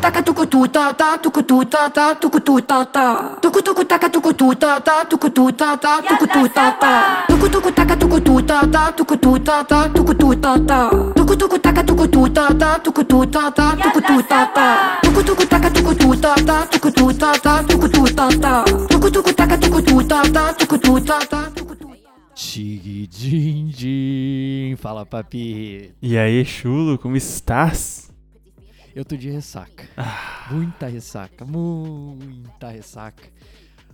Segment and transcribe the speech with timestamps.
[0.00, 3.20] taka tukututa tu tukututa ta tukututa tu
[3.84, 7.02] ta ta tuku tu ta ta
[7.40, 10.90] tuku taka tuku tu ta ta tuku tu ta ta tuku ta ta
[11.58, 12.18] taka tuku ta ta ta ta ta ta taka tuku ta
[12.48, 12.64] ta ta
[14.22, 14.76] ta ta
[15.24, 16.66] ta taka tuku ta ta ta
[18.08, 18.64] ta ta
[19.10, 19.68] ta taka ta
[20.08, 20.22] ta
[21.06, 21.67] ta ta
[22.38, 23.08] tucu tu.
[23.08, 24.76] Tigidindim.
[24.76, 25.90] Fala, papi.
[26.00, 28.10] E aí, chulo, como estás?
[28.94, 29.84] Eu tô de ressaca.
[30.50, 31.44] Muita ressaca.
[31.44, 33.28] Muita ressaca.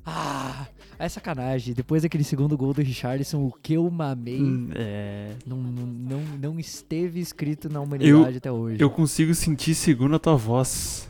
[0.06, 0.66] Ah,
[0.98, 1.72] é sacanagem.
[1.74, 6.20] Depois daquele segundo gol do Richarlison, o que eu mamei Hum, É, não, não, não,
[6.38, 8.82] não esteve escrito na humanidade até hoje.
[8.82, 11.08] eu consigo sentir segundo a tua voz.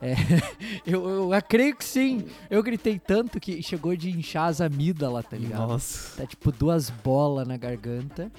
[0.86, 2.26] Eu, eu, eu creio que sim.
[2.50, 5.66] Eu gritei tanto que chegou de inchar as amígdalas, tá ligado?
[5.68, 6.16] Nossa.
[6.22, 8.30] Tá tipo duas bolas na garganta.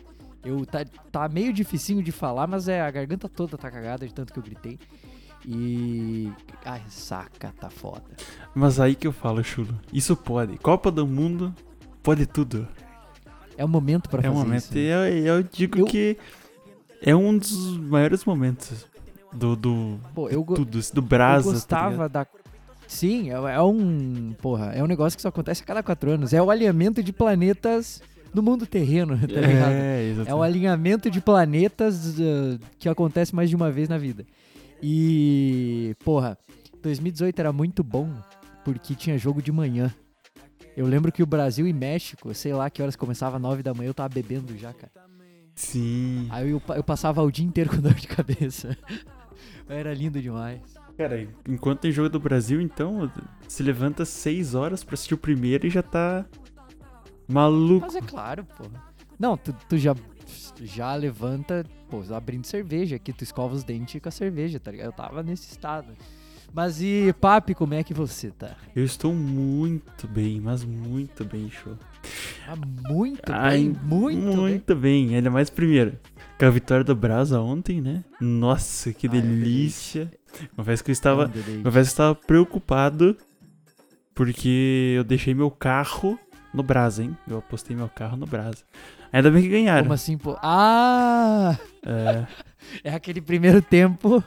[0.46, 4.14] Eu tá, tá meio dificinho de falar, mas é a garganta toda tá cagada de
[4.14, 4.80] tanto que eu gritei.
[5.46, 6.32] E.
[6.64, 8.06] Ai, saca, tá foda.
[8.56, 9.78] Mas aí que eu falo, chulo.
[9.92, 10.58] Isso pode.
[10.58, 11.54] Copa do Mundo
[12.02, 12.68] pode tudo.
[13.58, 14.62] É o momento pra é fazer um momento.
[14.64, 14.78] isso.
[14.78, 15.00] E eu,
[15.38, 16.18] eu digo Eu- que
[17.02, 18.87] é um dos maiores momentos
[19.34, 19.56] do.
[19.56, 21.48] do Pô, eu, tudo, do Brasa.
[21.50, 22.12] eu tá gostava ligado?
[22.12, 22.28] da.
[22.88, 24.34] Sim, é, é um.
[24.42, 26.34] Porra, é um negócio que só acontece a cada quatro anos.
[26.34, 28.02] É o alinhamento de planetas
[28.34, 29.72] no mundo terreno, tá ligado?
[29.72, 30.34] É, É exatamente.
[30.40, 34.26] um alinhamento de planetas uh, que acontece mais de uma vez na vida.
[34.82, 36.38] E, porra,
[36.82, 38.10] 2018 era muito bom
[38.64, 39.94] porque tinha jogo de manhã.
[40.76, 43.90] Eu lembro que o Brasil e México, sei lá que horas começava, 9 da manhã,
[43.90, 44.92] eu tava bebendo já, cara.
[45.56, 46.28] Sim.
[46.30, 48.78] Aí eu, eu passava o dia inteiro com dor de cabeça.
[49.70, 50.62] Era lindo demais.
[50.98, 53.12] Cara, enquanto tem jogo do Brasil, então,
[53.48, 56.26] se levanta 6 horas pra assistir o primeiro e já tá
[57.28, 57.86] maluco.
[57.86, 58.84] Mas é claro, porra.
[59.20, 59.96] Não, tu, tu já,
[60.62, 64.88] já levanta, pô, abrindo cerveja aqui, tu escova os dentes com a cerveja, tá ligado?
[64.88, 65.94] Eu tava nesse estado.
[66.54, 68.56] Mas e, Papi, como é que você tá?
[68.76, 71.78] Eu estou muito bem, mas muito bem, show.
[72.48, 72.56] Ah,
[72.90, 74.36] muito Ai, bem, muito, bem.
[74.36, 75.16] Muito bem.
[75.16, 76.00] Ainda mais primeiro.
[76.40, 78.04] Com a vitória do Brasa ontem, né?
[78.22, 80.12] Nossa, que é delícia.
[80.56, 81.28] Confesso que eu É estava.
[81.28, 83.18] Confesso que eu estava preocupado.
[84.14, 86.20] Porque eu deixei meu carro
[86.54, 87.16] no Brasa, hein?
[87.28, 88.64] Eu apostei meu carro no Brasa.
[89.12, 89.84] Ainda bem que ganharam.
[89.84, 90.38] Como assim, pô?
[90.42, 91.58] Ah!
[91.86, 92.26] É,
[92.84, 94.24] É aquele primeiro tempo.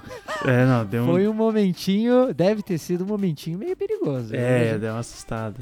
[0.46, 1.06] é, não, deu um.
[1.06, 2.32] Foi um momentinho.
[2.32, 4.34] Deve ter sido um momentinho meio perigoso.
[4.34, 4.78] É, né?
[4.78, 5.58] deu uma assustada.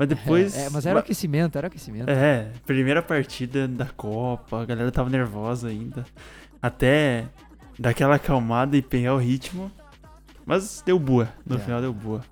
[0.00, 0.56] Mas depois.
[0.56, 2.08] É, é, mas era o aquecimento, era o aquecimento.
[2.08, 6.06] É, primeira partida da Copa, a galera tava nervosa ainda.
[6.62, 7.28] Até
[7.78, 9.70] dar aquela acalmada e pegar o ritmo.
[10.46, 11.58] Mas deu boa, no É.
[11.58, 12.22] final deu boa.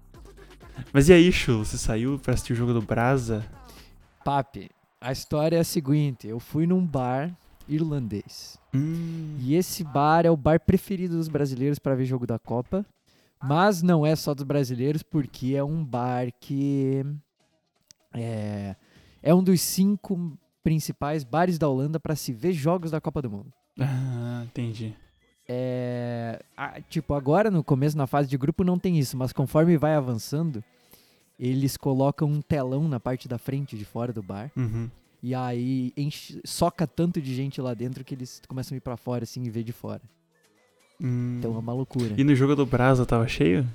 [0.94, 3.44] Mas e aí, Chu, você saiu pra assistir o jogo do Brasa?
[4.24, 7.30] Papi, a história é a seguinte: eu fui num bar
[7.68, 8.58] irlandês.
[8.74, 12.82] Hum, E esse bar é o bar preferido dos brasileiros para ver jogo da Copa.
[13.42, 17.04] Mas não é só dos brasileiros, porque é um bar que
[18.14, 18.74] é,
[19.22, 23.30] é um dos cinco principais bares da Holanda para se ver jogos da Copa do
[23.30, 23.52] Mundo.
[23.80, 24.94] ah, entendi.
[25.50, 29.78] É, a- tipo, agora no começo, na fase de grupo, não tem isso, mas conforme
[29.78, 30.62] vai avançando,
[31.38, 34.50] eles colocam um telão na parte da frente, de fora do bar.
[34.56, 34.90] Uhum.
[35.22, 38.96] E aí enche- soca tanto de gente lá dentro que eles começam a ir pra
[38.96, 40.02] fora, assim, e ver de fora.
[41.00, 41.36] Hum.
[41.38, 42.14] Então é uma loucura.
[42.16, 43.66] E no jogo do Brasa tava cheio?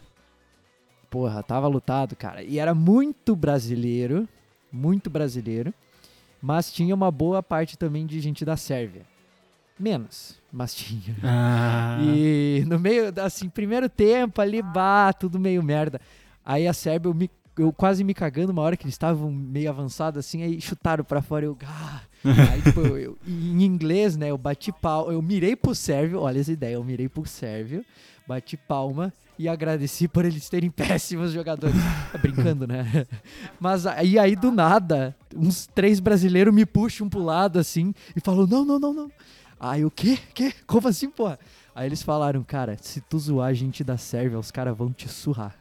[1.13, 2.41] Porra, tava lutado, cara.
[2.41, 4.27] E era muito brasileiro,
[4.71, 5.71] muito brasileiro,
[6.41, 9.03] mas tinha uma boa parte também de gente da Sérvia.
[9.79, 11.15] Menos, mas tinha.
[11.23, 11.99] Ah.
[12.03, 16.01] E no meio, assim, primeiro tempo ali, bah, tudo meio merda.
[16.43, 17.29] Aí a Sérvia, eu, me-
[17.59, 21.21] eu quase me cagando uma hora que eles estavam meio avançados assim, aí chutaram pra
[21.21, 22.01] fora, eu, ah.
[22.51, 26.39] Aí, tipo, eu, eu- em inglês, né, eu bati pau, eu mirei pro sérvio, olha
[26.39, 27.85] essa ideia, eu mirei pro sérvio,
[28.27, 31.75] bati palma e agradeci por eles terem péssimos jogadores.
[32.11, 33.05] Tá brincando, né?
[33.59, 38.45] Mas aí, aí do nada, uns três brasileiros me puxam pro lado assim e falam:
[38.47, 39.11] não, não, não, não.
[39.59, 40.17] Aí o quê?
[40.33, 40.53] Quê?
[40.67, 41.39] Como assim, porra?
[41.75, 45.07] Aí eles falaram, cara, se tu zoar a gente da Sérvia, os caras vão te
[45.07, 45.55] surrar.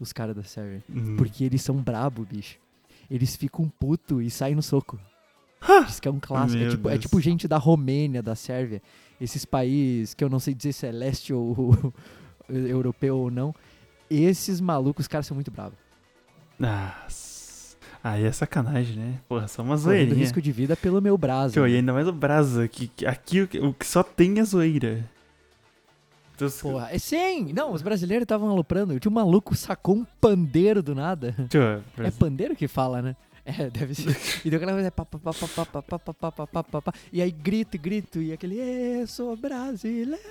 [0.00, 0.82] Os caras da Sérvia.
[0.88, 1.16] Hum.
[1.16, 2.56] Porque eles são brabo, bicho.
[3.10, 4.98] Eles ficam puto e saem no soco.
[5.88, 6.62] Isso que é um clássico.
[6.62, 8.80] É tipo, é tipo gente da Romênia, da Sérvia.
[9.20, 11.92] Esses países que eu não sei dizer se é leste ou
[12.48, 13.54] europeu ou não,
[14.10, 15.78] esses malucos, os caras são muito bravos.
[16.58, 17.76] Nossa.
[18.02, 19.14] Aí é sacanagem, né?
[19.28, 20.06] Porra, só uma zoeirinha.
[20.06, 21.54] Correndo risco de vida pelo meu braço.
[21.54, 25.04] Pô, e ainda mais o braço, que, aqui o que só tem é zoeira.
[26.38, 26.62] Dos...
[26.62, 27.52] Porra, é sim!
[27.52, 28.98] Não, os brasileiros estavam aloprando.
[29.00, 31.34] Tinha um maluco sacou um pandeiro do nada.
[31.48, 33.16] Tio, é pandeiro que fala, né?
[33.44, 34.16] É, deve ser.
[34.44, 37.30] E deu aquela coisa, Pá, pá, pá, pá, pá, pá, pá, pá, pá, e aí
[37.30, 40.22] grito, grito, e aquele, eu sou brasileiro.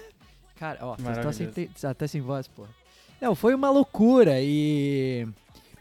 [0.60, 2.64] Cara, ó, vocês estão sem te- até sem voz, pô.
[3.22, 4.36] Não, foi uma loucura.
[4.42, 5.28] E.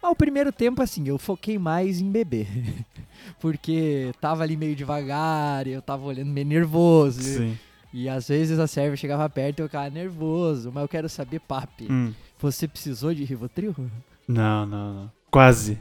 [0.03, 2.47] Mas o primeiro tempo, assim, eu foquei mais em beber.
[3.41, 7.23] Porque tava ali meio devagar, e eu tava olhando meio nervoso.
[7.23, 7.59] Sim.
[7.93, 10.71] E às vezes a serva chegava perto e eu ficava nervoso.
[10.73, 11.87] Mas eu quero saber, papi.
[11.91, 12.13] Hum.
[12.39, 13.75] Você precisou de Rivotril?
[14.29, 15.13] Não, não, não.
[15.31, 15.79] Quase.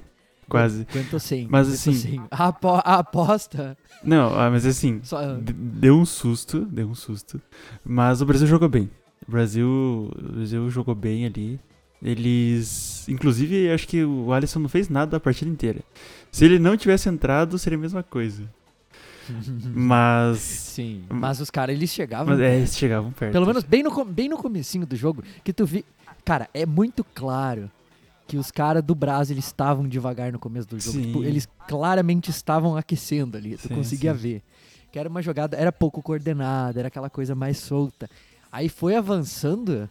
[0.47, 0.85] Quase.
[0.85, 1.17] Quanto.
[1.49, 2.21] Mas assim-.
[2.29, 3.77] A, apo- a aposta.
[4.03, 7.41] Não, ah, mas assim, Só, d- deu um susto, deu um susto.
[7.83, 8.89] Mas o Brasil jogou bem.
[9.27, 11.59] O Brasil, o Brasil jogou bem ali.
[12.03, 13.07] Eles.
[13.09, 15.79] Inclusive, acho que o Alisson não fez nada a partida inteira.
[16.31, 18.43] Se ele não tivesse entrado, seria a mesma coisa.
[19.73, 20.37] Mas.
[20.39, 21.03] Sim.
[21.09, 22.27] Mas os caras, eles chegavam.
[22.35, 23.31] Mas é, eles chegavam perto.
[23.31, 25.83] Pelo menos bem no, bem no comecinho do jogo, que tu vi.
[26.23, 27.69] Cara, é muito claro
[28.27, 30.99] que os caras do Brasil eles estavam devagar no começo do jogo.
[30.99, 33.55] Tipo, eles claramente estavam aquecendo ali.
[33.57, 34.19] Tu Sim, conseguia sim.
[34.19, 34.43] ver.
[34.91, 38.09] Que era uma jogada, era pouco coordenada, era aquela coisa mais solta.
[38.51, 39.89] Aí foi avançando.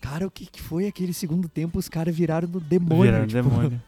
[0.00, 1.78] Cara, o que, que foi aquele segundo tempo?
[1.78, 3.02] Os caras viraram no demônio.
[3.04, 3.82] Viraram tipo, demônio.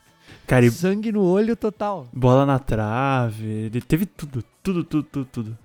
[0.47, 2.06] Cara, Sangue no olho total.
[2.12, 3.44] bola na trave.
[3.44, 5.59] Ele teve tudo, tudo, tudo, tudo, tudo.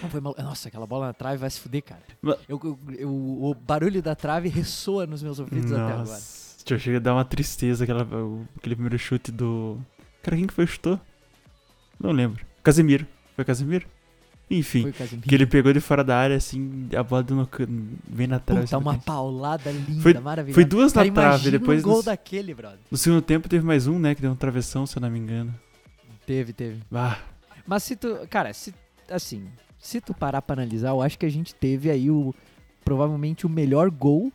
[0.00, 2.00] Não, foi mal- Nossa, aquela bola na trave vai se fuder, cara.
[2.22, 6.20] Eu, eu- eu- o barulho da trave ressoa nos meus ouvidos até agora.
[6.66, 8.06] Já chega a dar uma tristeza aquela,
[8.56, 9.78] aquele primeiro chute do.
[10.22, 11.00] Cara, quem que foi chutou?
[11.98, 12.44] Não lembro.
[12.62, 13.06] Casemiro.
[13.34, 13.86] Foi Casemiro?
[14.50, 14.82] Enfim.
[14.82, 15.28] Foi Casemiro.
[15.28, 17.66] Que ele pegou de fora da área, assim, a bola can-
[18.06, 18.62] bem na trave.
[18.62, 19.04] Puta, assim, uma canto.
[19.04, 20.54] paulada linda, Foi- maravilhosa.
[20.54, 22.78] Foi duas Cara, na trave, depois um gol no, daquele, brother.
[22.90, 25.18] no segundo tempo teve mais um, né, que deu um travessão, se eu não me
[25.18, 25.52] engano.
[26.26, 26.80] Teve, teve.
[26.92, 27.18] Ah,
[27.66, 28.74] Mas se tu, cara, se,
[29.10, 29.44] assim,
[29.78, 32.34] se tu parar pra analisar, eu acho que a gente teve aí o,
[32.84, 34.32] provavelmente o melhor gol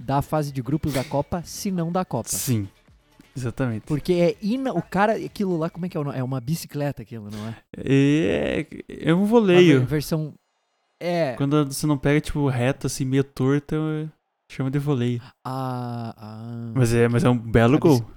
[0.00, 2.28] da fase de grupos da Copa, se não da Copa.
[2.28, 2.68] sim.
[3.36, 3.82] Exatamente.
[3.86, 6.16] Porque é ina, o cara, aquilo lá, como é que é o nome?
[6.16, 7.56] É uma bicicleta aquilo, não é?
[7.76, 9.80] É, é um voleio.
[9.80, 10.34] ver- versão,
[11.00, 13.74] é, Quando você não pega, tipo, reto, assim, meio torto,
[14.48, 15.20] chama de voleio.
[15.44, 18.10] a, a, Mas é, mas é um belo A bici- gol.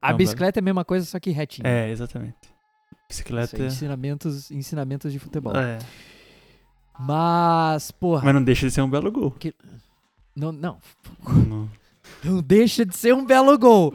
[0.00, 1.66] a não, bicicleta é a mesma coisa, só que retinha.
[1.68, 2.36] É, exatamente.
[3.08, 3.56] Bicicleta.
[3.56, 5.56] aí, ensinamentos, ensinamentos de futebol.
[5.56, 5.80] É.
[7.00, 9.34] Mas, porra, Mas não deixa de ser um belo gol.
[10.34, 10.78] Não, não,
[11.48, 11.70] Não.
[12.24, 13.94] Não deixa de ser um belo gol.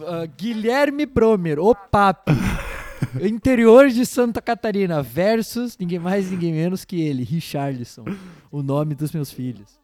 [0.00, 2.32] Ah, Guilherme Bromer, o Papi.
[3.22, 8.04] Interior de Santa Catarina versus ninguém mais, ninguém menos que ele, Richarlison.
[8.50, 9.78] O nome dos meus filhos.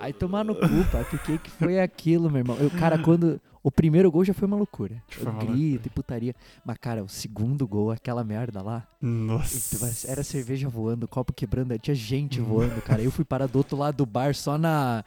[0.00, 0.64] Aí tomar no cu.
[0.64, 2.56] O que, que foi aquilo, meu irmão?
[2.58, 3.40] Eu, cara, quando.
[3.64, 5.02] O primeiro gol já foi uma loucura.
[5.08, 6.36] Foi uma Grito e putaria.
[6.62, 8.86] Mas, cara, o segundo gol, aquela merda lá.
[9.00, 10.06] Nossa.
[10.06, 13.00] Era cerveja voando, copo quebrando, tinha gente voando, cara.
[13.00, 15.02] Eu fui parar do outro lado do bar só na.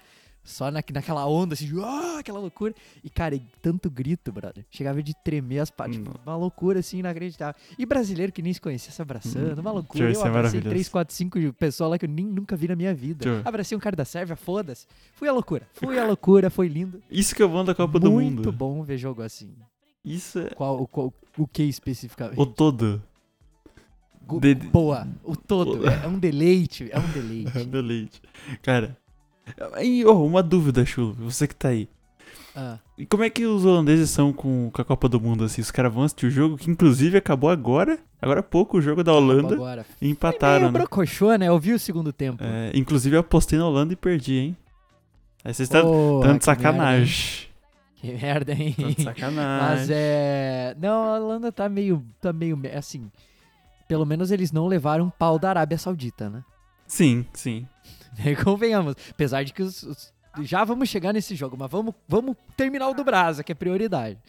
[0.50, 2.74] Só na, naquela onda, assim, de, ah, aquela loucura.
[3.04, 4.66] E, cara, e tanto grito, brother.
[4.72, 5.70] Chegava de tremer as.
[5.92, 6.14] Tipo, Hum.
[6.26, 7.60] uma loucura, assim, inacreditável.
[7.78, 10.10] E brasileiro que nem se conhecia se abraçando, uma loucura.
[10.10, 10.62] Tio, Eu é abracei.
[10.62, 13.42] 3, 4, 5 pessoas lá que eu nem, nunca vi na minha vida.
[13.44, 14.88] Abracei um cara da Sérvia, foda-se.
[15.16, 15.68] Fui a loucura.
[15.74, 17.04] Fui a loucura, foi lindo.
[17.12, 18.52] Isso que é bom da Copa do Muito Mundo.
[18.54, 19.54] bom ver jogo assim.
[20.06, 22.40] Isso é Qual, o, qual, o que especificamente?
[22.40, 23.04] o todo.
[24.26, 25.82] Go- de- Boa, o todo.
[25.84, 27.66] o- É, é um deleite, é um deleite.
[27.66, 28.22] Deleite.
[28.62, 28.98] Cara,
[29.82, 31.14] e, oh, uma dúvida, Chulo.
[31.20, 31.88] Você que tá aí.
[32.56, 32.80] Ah.
[32.98, 35.62] E como é que os holandeses são com, com a Copa do Mundo, assim?
[35.62, 38.00] Os caras vão assistir o jogo, que inclusive acabou agora.
[38.20, 39.54] Agora há pouco o jogo da Holanda.
[39.54, 39.86] Agora.
[40.02, 40.80] E empataram, Meio né?
[40.80, 41.48] brocochô, né?
[41.48, 42.44] Eu vi o segundo tempo.
[42.44, 44.58] É, inclusive eu apostei na Holanda e perdi, hein?
[45.44, 46.40] Aí vocês estão tão de que merda, hein?
[46.42, 47.48] sacanagem.
[47.96, 48.76] Que merda, hein?
[48.96, 49.78] De sacanagem.
[49.78, 50.76] Mas é.
[50.80, 52.04] Não, a Holanda tá meio.
[52.20, 52.58] Tá meio.
[52.58, 53.12] me- Assim.
[53.88, 56.44] Pelo menos eles não levaram um pau da Arábia Saudita, né?
[56.88, 57.68] Sim, sim.
[58.44, 58.96] Convenhamos.
[59.12, 59.84] Apesar de que os.
[59.84, 63.56] os- Já vamos chegar nesse jogo, mas vamos, vamos terminar o do Brasa, que é
[63.56, 64.20] prioridade.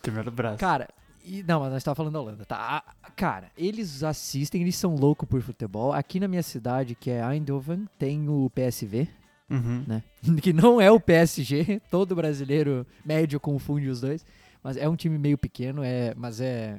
[0.00, 0.58] Primeiro braço.
[0.58, 0.88] Cara,
[1.24, 2.56] e, não, mas nós tava falando da Holanda, tá?
[3.02, 5.92] A- cara, eles assistem, eles são loucos por futebol.
[5.92, 9.08] Aqui na minha cidade, que é Eindhoven, tem o PSV,
[9.50, 9.84] Uhum.
[9.86, 10.02] né?
[10.42, 14.24] Que não é o PSG, todo brasileiro médio confunde os dois.
[14.62, 16.78] Mas é um time meio pequeno, é, mas é.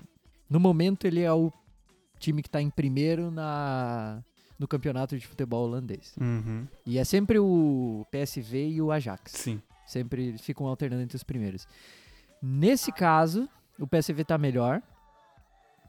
[0.49, 1.51] No momento ele é o
[2.19, 4.23] time que tá em primeiro na,
[4.63, 6.15] no campeonato de futebol holandês.
[6.19, 6.65] Uhum.
[6.85, 9.33] E é sempre o PSV e o Ajax.
[9.33, 9.61] Sim.
[9.85, 11.67] Sempre eles ficam alternando entre os primeiros.
[12.41, 14.81] Nesse caso, o PSV tá melhor.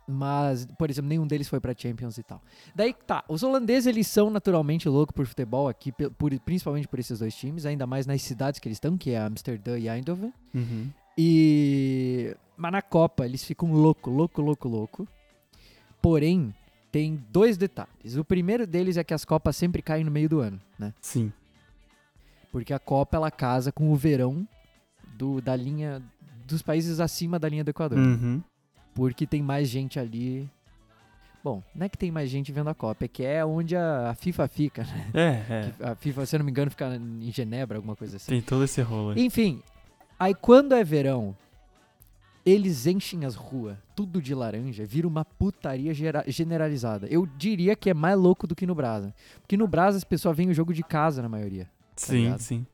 [0.07, 2.43] Mas, por exemplo, nenhum deles foi pra Champions e tal.
[2.75, 7.21] Daí tá, os holandeses eles são naturalmente loucos por futebol aqui, por- principalmente por esses
[7.21, 10.31] dois times, ainda mais nas cidades que eles estão, que é Amsterdã e Eindhoven.
[10.55, 10.91] Uhum.
[11.17, 12.37] E.
[12.57, 15.09] Mas na Copa eles ficam louco, louco, louco, louco.
[16.03, 16.53] Porém,
[16.95, 18.17] tem dois detalhes.
[18.17, 20.95] O primeiro deles é que as Copas sempre caem no meio do ano, né?
[21.01, 21.33] Sim.
[22.53, 24.47] Porque a Copa ela casa com o verão
[25.19, 26.01] do, da linha
[26.47, 27.99] dos países acima da linha do Equador.
[27.99, 28.41] Uhum.
[28.95, 30.49] Porque tem mais gente ali.
[31.43, 34.11] Bom, não é que tem mais gente vendo a Copa, é que é onde a
[34.11, 35.11] a FIFA fica, né?
[35.13, 35.73] É, é.
[35.91, 38.31] A FIFA, se eu não me engano, fica em Genebra, alguma coisa assim.
[38.31, 39.25] Tem todo esse rolo aí.
[39.27, 39.61] Enfim,
[40.17, 41.37] aí quando é verão,
[42.45, 45.93] eles enchem as ruas, tudo de laranja, vira uma putaria
[46.27, 47.07] generalizada.
[47.09, 49.15] Eu diria que é mais louco do que no Brasa.
[49.41, 51.71] Porque no Brasa as pessoas veem o jogo de casa na maioria.
[51.97, 52.41] sim, ligado?
[52.41, 52.67] sim.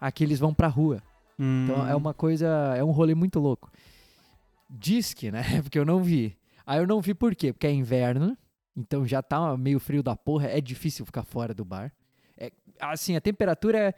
[0.00, 1.02] Aqui eles vão pra rua.
[1.38, 2.46] Então Hum, é uma coisa,
[2.76, 3.70] é um rolê muito louco.
[4.70, 5.42] Diz que, né?
[5.62, 6.36] Porque eu não vi.
[6.66, 7.52] Aí eu não vi por quê?
[7.52, 8.36] Porque é inverno,
[8.76, 11.92] então já tá meio frio da porra, é difícil ficar fora do bar.
[12.36, 13.94] É, assim, a temperatura é.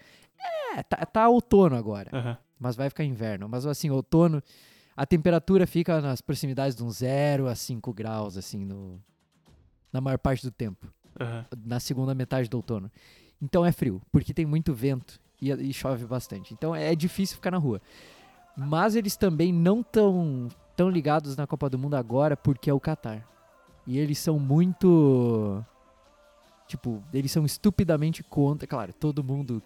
[0.79, 3.49] É, tá, tá outono agora, aham, mas vai ficar inverno.
[3.49, 4.43] Mas assim, outono,
[4.97, 9.01] a temperatura fica nas proximidades de uns 0 a 5 graus, assim, no,
[9.93, 10.87] na maior parte do tempo
[11.19, 11.45] aham.
[11.65, 12.91] na segunda metade do outono.
[13.41, 16.53] Então é frio, porque tem muito vento e, e chove bastante.
[16.53, 17.81] Então é difícil ficar na rua.
[18.57, 22.81] Mas eles também não estão tão ligados na Copa do Mundo agora porque é o
[22.81, 23.27] Catar.
[23.87, 25.65] E eles são muito.
[26.67, 28.67] Tipo, eles são estupidamente contra.
[28.67, 29.63] Claro, todo mundo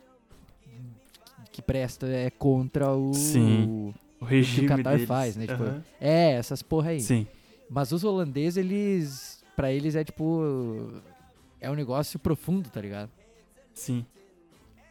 [1.50, 3.12] que presta é contra o.
[3.12, 3.95] Sim.
[4.21, 5.09] O regime Qatar deles.
[5.09, 5.64] faz, né, tipo.
[6.00, 7.00] É, essas porra aí.
[7.00, 7.26] Sim,
[7.68, 9.44] Mas os holandeses, eles.
[9.56, 10.92] Pra eles é tipo.
[11.61, 13.11] É um negócio profundo, tá ligado?
[13.73, 14.04] sim.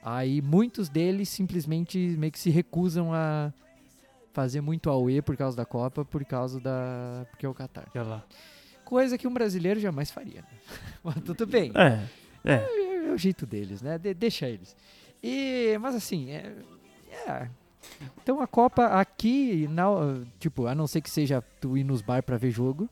[0.06, 3.54] Aí muitos deles simplesmente meio que se recusam a
[4.34, 7.26] fazer muito AUE por causa da Copa, por causa da.
[7.32, 7.88] Porque é o Qatar.
[7.96, 8.26] Olha lá.
[8.84, 10.42] Coisa que um brasileiro jamais faria.
[10.42, 10.48] né?
[11.04, 11.72] Mas tudo bem.
[11.74, 12.04] É,
[12.44, 12.54] é.
[12.56, 13.98] É, é o jeito deles, né?
[13.98, 14.76] De- deixa eles.
[15.24, 16.54] E, mas assim, é,
[17.26, 17.48] é.
[18.22, 22.24] Então a Copa aqui, na- tipo, a não ser que seja tu ir nos bar
[22.24, 22.90] pra ver jogo,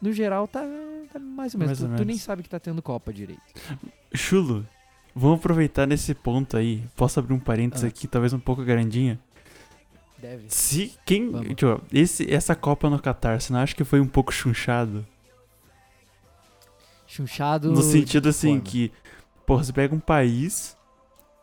[0.00, 0.60] no geral tá,
[1.12, 1.80] tá mais ou menos.
[1.80, 2.22] Mais ou tu, tu nem menos.
[2.22, 3.40] sabe que tá tendo Copa direito.
[4.14, 4.66] Chulo,
[5.14, 6.84] vamos aproveitar nesse ponto aí.
[6.96, 7.88] Posso abrir um parênteses Ah.
[7.88, 9.18] aqui, talvez um pouco grandinha.
[10.18, 10.44] Deve.
[10.48, 11.30] Se quem.
[11.54, 15.06] Tipo, esse, essa Copa no Qatar, você não acha que foi um pouco chunchado?
[17.06, 17.70] Chunchado.
[17.72, 18.62] No sentido assim forma.
[18.62, 18.92] que,
[19.46, 20.76] porra, você pega um país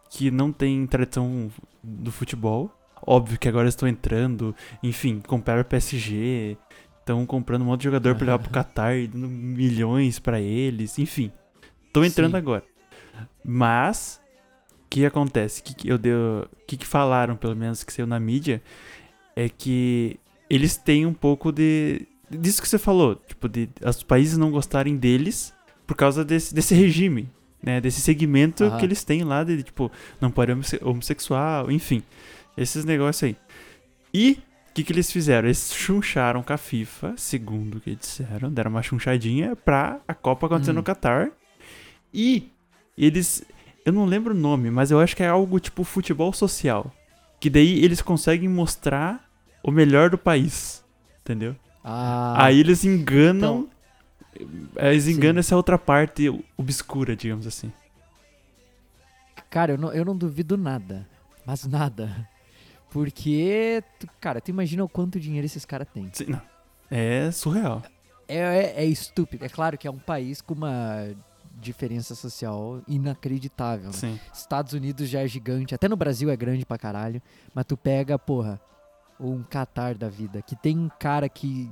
[0.09, 2.71] que não tem tradição do futebol.
[3.05, 6.57] Óbvio que agora estão entrando, enfim, compraram o PSG,
[6.99, 11.31] estão comprando um monte de jogador pra levar pro Qatar, dando milhões pra eles, enfim.
[11.87, 12.37] Estão entrando Sim.
[12.37, 12.63] agora.
[13.43, 14.21] Mas,
[14.85, 15.61] o que acontece?
[15.61, 18.61] O que, que eu deu, que, que falaram, pelo menos, que saiu na mídia,
[19.35, 20.19] é que
[20.49, 22.07] eles têm um pouco de.
[22.29, 25.53] disso que você falou, tipo, de os países não gostarem deles
[25.85, 27.29] por causa desse, desse regime,
[27.61, 27.81] né?
[27.81, 29.91] Desse segmento que eles têm lá, de tipo,
[30.21, 32.01] não pode homosse- homossexual, enfim.
[32.57, 33.37] Esses negócios aí.
[34.13, 35.47] E o que, que eles fizeram?
[35.47, 40.45] Eles chuncharam com a FIFA, segundo o que disseram, deram uma chunchadinha pra a Copa
[40.47, 40.75] acontecer Hum.
[40.75, 41.31] no Qatar.
[42.13, 42.51] E
[42.97, 43.43] eles.
[43.85, 46.93] Eu não lembro o nome, mas eu acho que é algo tipo futebol social.
[47.39, 49.27] Que daí eles conseguem mostrar
[49.63, 50.83] o melhor do país.
[51.21, 51.55] Entendeu?
[51.83, 53.67] Ah, Aí eles enganam.
[54.77, 55.11] eles Sim.
[55.11, 57.71] enganam essa outra parte obscura, digamos assim.
[59.49, 61.07] cara, eu não, eu não duvido nada.
[61.45, 62.27] Mas nada.
[62.93, 63.83] Porque,
[64.21, 66.11] cara, tu imagina o quanto dinheiro esses caras têm.
[66.13, 66.41] Sim, não.
[66.91, 67.81] É surreal.
[68.27, 69.43] É, é, é estúpido.
[69.43, 71.09] É claro que é um país com uma
[71.59, 73.87] diferença social inacreditável.
[73.87, 73.93] Né?
[73.93, 74.19] Sim.
[74.31, 77.19] Estados Unidos já é gigante, até no Brasil é grande pra caralho.
[77.51, 78.61] Mas tu pega, porra,
[79.19, 81.71] um Qatar da vida, que tem um cara que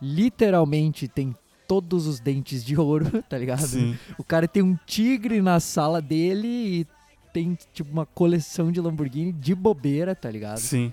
[0.00, 1.34] literalmente tem
[1.66, 3.66] todos os dentes de ouro, tá ligado?
[3.66, 3.98] Sim.
[4.16, 6.86] O cara tem um tigre na sala dele e
[7.32, 10.58] tem, tipo, uma coleção de Lamborghini de bobeira, tá ligado?
[10.58, 10.92] Sim.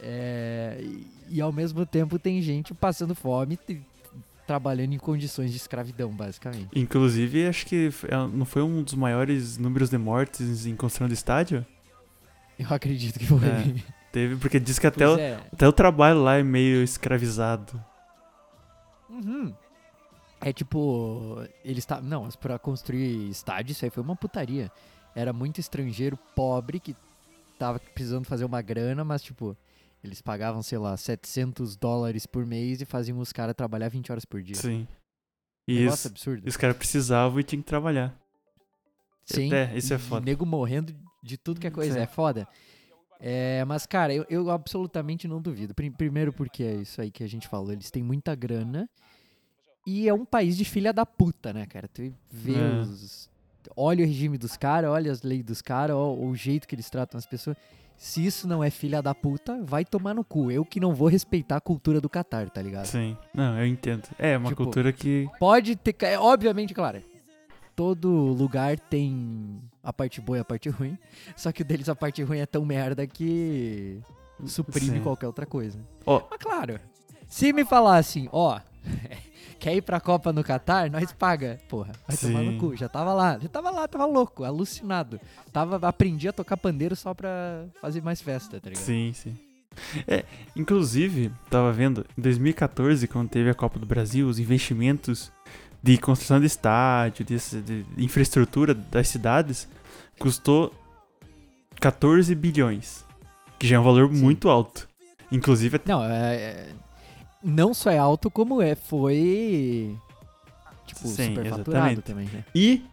[0.00, 3.80] É, e, e ao mesmo tempo tem gente passando fome e
[4.46, 6.68] trabalhando em condições de escravidão, basicamente.
[6.74, 11.14] Inclusive, acho que é- não foi um dos maiores números de mortes em construção de
[11.14, 11.64] estádio?
[12.58, 13.38] Eu acredito que foi.
[13.48, 13.74] É,
[14.12, 15.40] Teve, porque diz que até o, é.
[15.52, 17.82] até o trabalho lá é meio escravizado.
[19.10, 19.52] Uhum.
[20.40, 24.70] É tipo, eles tá, não, mas pra construir estádio isso aí foi uma putaria.
[25.14, 26.96] Era muito estrangeiro pobre que
[27.58, 29.56] tava precisando fazer uma grana, mas tipo,
[30.02, 34.24] eles pagavam, sei lá, 700 dólares por mês e faziam os caras trabalhar 20 horas
[34.24, 34.56] por dia.
[34.56, 34.86] Sim.
[35.66, 36.48] E Negócio isso, absurdo.
[36.48, 38.14] os caras precisavam e tinham que trabalhar.
[39.24, 39.52] Sim.
[39.54, 40.24] É, isso é e foda.
[40.24, 41.94] nego morrendo de tudo que é coisa.
[41.94, 42.00] Sim.
[42.00, 42.46] É foda.
[43.20, 45.72] É, mas, cara, eu, eu absolutamente não duvido.
[45.74, 47.72] Prim- Primeiro porque é isso aí que a gente falou.
[47.72, 48.86] Eles têm muita grana.
[49.86, 51.88] E é um país de filha da puta, né, cara?
[51.88, 52.80] Tu vê É.
[52.80, 53.30] os...
[53.76, 57.18] Olha o regime dos caras, olha as leis dos caras, o jeito que eles tratam
[57.18, 57.56] as pessoas.
[57.96, 60.50] Se isso não é filha da puta, vai tomar no cu.
[60.50, 62.86] Eu que não vou respeitar a cultura do Catar, tá ligado?
[62.86, 63.16] Sim.
[63.32, 64.02] Não, eu entendo.
[64.18, 65.28] É uma Tipo, cultura que.
[65.38, 65.94] Pode ter.
[66.02, 67.00] É, obviamente, claro.
[67.76, 70.96] Todo lugar tem a parte boa e a parte ruim.
[71.36, 74.00] Só que o deles a parte ruim é tão merda que
[74.46, 75.02] suprime Sim.
[75.02, 75.78] qualquer outra coisa.
[76.06, 76.22] Ó.
[76.30, 76.78] Mas claro,
[77.26, 78.60] Se me falar assim, ó,
[79.64, 80.90] quer ir pra Copa no Catar?
[80.90, 81.58] Nós paga.
[81.70, 82.58] Porra, vai tomar no Sim.
[82.58, 82.76] cu.
[82.76, 85.18] Já tava lá, já tava lá, tava louco, alucinado.
[85.50, 88.84] Tava, aprendi a tocar pandeiro só pra fazer mais festa, tá ligado?
[88.84, 89.34] Sim, sim.
[90.06, 90.22] É,
[90.54, 95.32] inclusive, tava vendo, em 2014, quando teve a Copa do Brasil, os investimentos
[95.82, 99.66] de construção de estádio, de, de infraestrutura das cidades,
[100.18, 100.74] custou
[101.80, 103.02] 14 bilhões.
[103.58, 104.20] Que já é um valor Sim.
[104.20, 104.86] muito alto.
[105.32, 106.68] Inclusive, Não, é, é-
[107.44, 109.94] não só é alto, como é, foi.
[110.86, 112.02] Tipo, Sim, superfaturado exatamente.
[112.02, 112.44] também, né?
[112.54, 112.84] E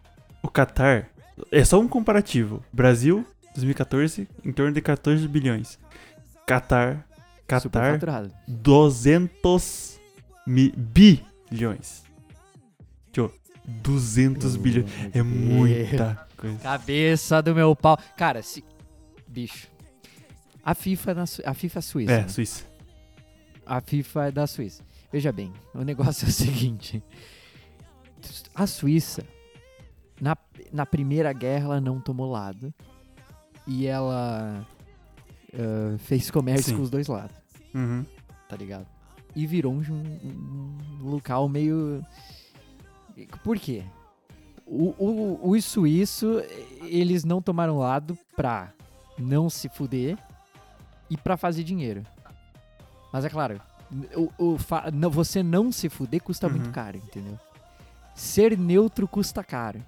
[0.42, 1.08] o Qatar,
[1.50, 2.62] é só um comparativo.
[2.72, 5.78] Brasil, 2014, em torno de 14 bilhões.
[6.46, 7.06] Qatar,
[7.46, 8.32] Qatar, Superfaturado.
[8.48, 10.00] 200
[10.46, 12.02] mi- bilhões.
[13.12, 13.30] Tio,
[13.66, 14.90] 200 bilhões.
[15.14, 16.58] É muita coisa.
[16.58, 17.98] Cabeça do meu pau.
[18.16, 18.64] Cara, se.
[19.28, 19.68] Bicho.
[20.64, 22.12] A FIFA, na a FIFA suíça.
[22.12, 22.28] É, né?
[22.28, 22.64] Suíça.
[23.72, 24.82] A FIFA é da Suíça.
[25.10, 27.02] Veja bem, o negócio é o seguinte.
[28.54, 29.24] A Suíça,
[30.20, 30.36] na,
[30.70, 32.72] na primeira guerra, ela não tomou lado.
[33.66, 34.66] E ela
[35.54, 36.76] ah, fez comércio Sim.
[36.76, 37.34] com os dois lados,
[37.74, 38.04] Uhum.
[38.46, 38.86] tá ligado?
[39.34, 42.04] E virou um, um- um local meio.
[43.42, 43.84] Por quê?
[44.66, 46.42] O, o, os suíços,
[46.82, 48.72] eles não tomaram lado pra
[49.18, 50.18] não se fuder
[51.08, 52.02] e pra fazer dinheiro.
[53.12, 53.60] Mas é claro,
[54.16, 54.56] o, o
[54.92, 56.72] não- você não se fuder custa muito Uhum.
[56.72, 57.38] caro, entendeu?
[58.14, 59.82] Ser neutro custa caro.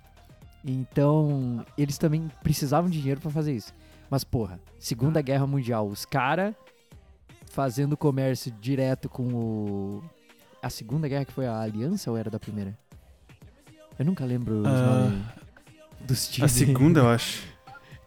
[0.65, 3.73] Então, eles também precisavam de dinheiro pra fazer isso.
[4.11, 6.55] Mas, porra, Segunda Guerra Mundial, os caras
[7.51, 10.05] fazendo comércio direto com o.
[10.63, 12.77] A Segunda Guerra que foi a Aliança ou era da primeira?
[13.99, 15.23] Eu nunca lembro os Ah, nomes
[16.01, 16.53] dos A times.
[16.53, 17.43] segunda, eu acho.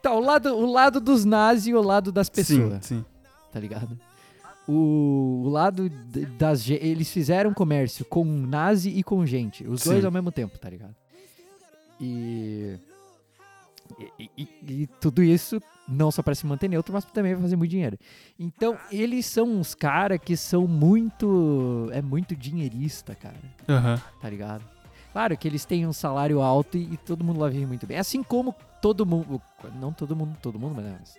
[0.02, 3.06] Tá, o lado, o lado dos nazis e o lado das pessoas Sim, sim.
[3.52, 3.98] tá ligado?
[4.68, 5.90] O, o lado
[6.38, 6.70] das.
[6.70, 9.64] Eles fizeram comércio com nazi e com gente.
[9.68, 10.06] Os dois Sim.
[10.06, 10.96] ao mesmo tempo, tá ligado?
[12.00, 12.78] E.
[14.20, 17.56] E, e- e tudo isso não só pra se manter neutro, mas também pra fazer
[17.56, 17.98] muito dinheiro.
[18.38, 21.88] Então, eles são uns caras que são muito.
[21.94, 23.38] É muito dinheirista, cara
[23.70, 24.02] Aham.
[24.22, 24.66] tá ligado?
[25.14, 27.98] Claro que eles têm um salário alto e, e todo mundo lá vive muito bem.
[27.98, 29.42] Assim como todo mundo,
[29.80, 31.18] não todo mundo, todo mundo, mas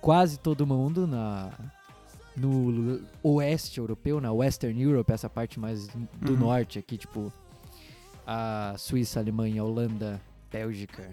[0.00, 1.50] quase todo mundo na
[2.36, 6.38] no oeste europeu, na Western Europe, essa parte mais do Uhum.
[6.38, 7.32] norte aqui, tipo
[8.26, 10.20] a Suíça, Alemanha, Holanda,
[10.50, 11.10] Bélgica.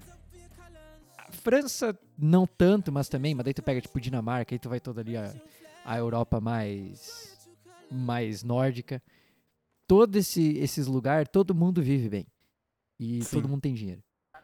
[1.18, 4.80] A França não tanto, mas também, mas daí tu pega tipo Dinamarca, aí tu vai
[4.80, 5.34] toda ali a,
[5.86, 7.32] a Europa mais
[7.92, 9.02] mais nórdica
[9.88, 12.28] todo esse, esses lugares, todo mundo vive bem.
[13.00, 13.36] E Sim.
[13.36, 14.02] todo mundo tem dinheiro.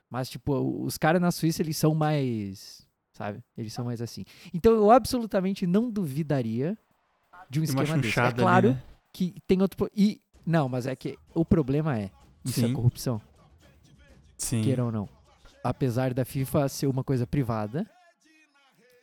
[0.10, 2.86] Mas, tipo, os caras na Suíça, eles são mais.
[3.20, 3.44] Sabe?
[3.58, 4.24] Eles são mais assim.
[4.54, 6.78] Então, eu absolutamente não duvidaria
[7.50, 8.18] de um Tem esquema desse.
[8.18, 8.84] É claro ali, né?
[9.12, 9.92] que tem outro.
[9.94, 10.22] E.
[10.46, 12.10] Não, mas é que o problema é.
[12.46, 12.74] Isso é Sim.
[12.74, 13.22] corrupção,
[14.38, 14.62] Sim.
[14.62, 15.10] queira ou não.
[15.62, 17.86] Apesar da FIFA ser uma coisa privada,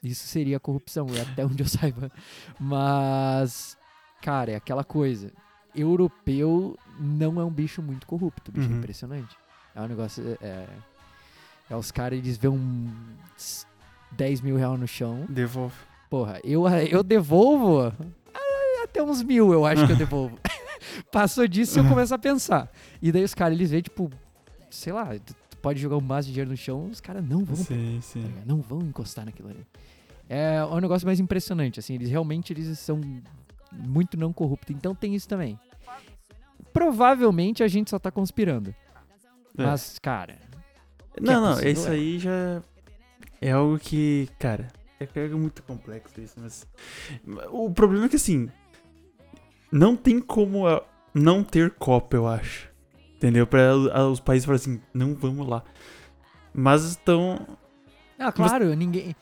[0.02, 2.10] isso seria corrupção, é até onde eu saiba.
[2.58, 3.76] Mas,
[4.22, 5.30] cara, é aquela coisa.
[5.74, 8.78] Europeu não é um bicho muito corrupto, bicho, é Uhum.
[8.78, 9.36] impressionante.
[9.74, 10.24] É um negócio.
[10.40, 10.66] É,
[11.68, 12.90] é os caras, eles vêem um
[14.16, 15.26] 10 mil reais no chão.
[15.28, 15.74] Devolve.
[16.08, 20.38] Porra, eu, eu devolvo ah, até uns mil, eu acho que eu devolvo.
[21.12, 22.70] Passou disso eu começo a pensar.
[23.02, 24.10] E daí os caras, eles veem, tipo,
[24.70, 25.10] sei lá,
[25.60, 28.22] pode jogar um maço de dinheiro no chão, os caras não vão Sim, tá sim.
[28.22, 28.46] ligado?
[28.46, 29.66] Não vão encostar naquilo ali.
[30.28, 33.00] É um negócio mais impressionante, assim, eles realmente eles são
[33.72, 34.74] muito não corruptos.
[34.74, 35.58] Então tem isso também.
[36.72, 38.74] Provavelmente a gente só tá conspirando.
[39.56, 39.62] É.
[39.64, 40.36] Mas, cara,
[41.20, 41.92] Não, não, possível, isso é.
[41.92, 42.62] aí já
[43.40, 44.68] é algo que, cara,
[44.98, 46.66] é que é muito complexo isso, mas
[47.50, 48.48] o problema é que assim,
[49.70, 50.64] não tem como
[51.14, 52.68] não ter Copa, eu acho.
[53.16, 53.46] Entendeu?
[53.46, 55.62] Pra ah, os países falarem assim, não vamos lá.
[56.52, 57.46] Mas estão.
[58.18, 59.16] ah, claro, ninguém.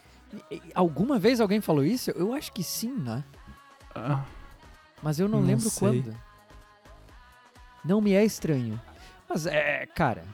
[0.75, 2.11] Alguma vez alguém falou isso?
[2.11, 3.23] Eu acho que sim, né?
[3.95, 4.25] ah,
[5.01, 6.03] Mas eu não, Não lembro sei.
[6.03, 6.17] quando.
[7.85, 8.81] Não me é estranho.
[9.29, 10.25] Mas é, cara,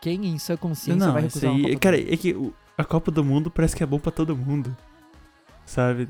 [0.00, 1.76] quem em sua consciência não, vai recusar aí.
[1.78, 4.76] Cara, é que o- a Copa do Mundo parece que é bom pra todo mundo.
[5.66, 6.08] Sabe?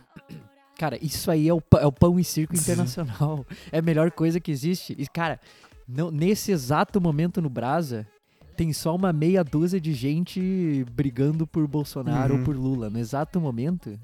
[0.78, 3.44] Cara, isso aí é o, é o pão e circo internacional.
[3.70, 4.94] É a melhor coisa que existe.
[4.98, 5.38] E, cara,
[5.86, 8.06] não- nesse exato momento no Brasa,
[8.56, 12.38] tem só uma meia dúzia de gente brigando por Bolsonaro Uhum.
[12.40, 12.88] ou por Lula.
[12.88, 13.98] No exato momento, o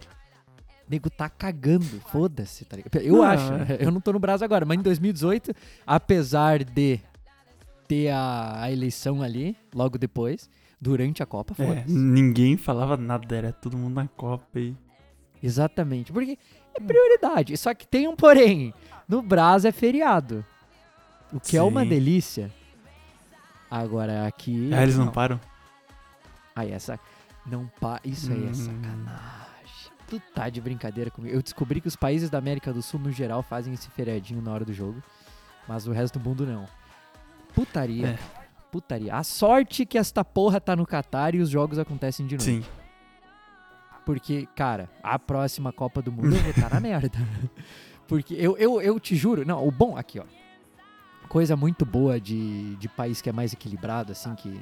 [0.91, 1.87] nego tá cagando.
[2.13, 2.97] Foda-se, tá ligado?
[2.97, 3.53] Eu Não, acho.
[3.53, 3.79] é.
[3.81, 5.55] Eu não tô no Brasa agora, mas em 2018,
[5.87, 7.01] apesar de
[7.89, 10.51] ter a, a eleição ali, logo depois,
[10.81, 11.93] durante a Copa, É, foda-se.
[11.93, 14.75] ninguém falava nada, era todo mundo na Copa e.
[15.43, 16.13] Exatamente.
[16.13, 16.39] Porque
[16.75, 17.57] é prioridade.
[17.57, 18.73] Só que tem um porém.
[19.09, 20.45] No Brás é feriado.
[21.33, 21.89] O que é uma Sim.
[21.89, 22.53] delícia.
[23.71, 24.71] Agora aqui.
[24.73, 25.41] Ah, eles não param?
[26.55, 26.99] Aí essa.
[27.45, 28.01] Não pa...
[28.05, 28.55] Isso aí é Hum.
[28.55, 29.27] sacanagem.
[30.09, 31.35] Tu tá de brincadeira comigo.
[31.35, 34.53] Eu descobri que os países da América do Sul, no geral, fazem esse feriadinho na
[34.53, 35.03] hora do jogo.
[35.69, 36.65] Mas o resto do mundo não.
[37.55, 38.09] Putaria.
[38.09, 38.19] É.
[38.71, 39.15] Putaria.
[39.15, 42.45] A sorte que esta porra tá no Catar e os jogos acontecem de novo.
[42.45, 42.65] Sim.
[44.05, 47.19] Porque, cara, a próxima Copa do Mundo eu vou estar na merda.
[48.07, 50.25] Porque eu, eu, eu te juro, não, o bom aqui, ó.
[51.29, 54.61] Coisa muito boa de, de país que é mais equilibrado, assim, que.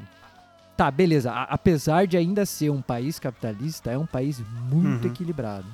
[0.77, 1.31] Tá, beleza.
[1.31, 4.41] a- apesar de ainda ser um país capitalista, é um país
[4.71, 5.13] muito Uhum.
[5.13, 5.67] equilibrado.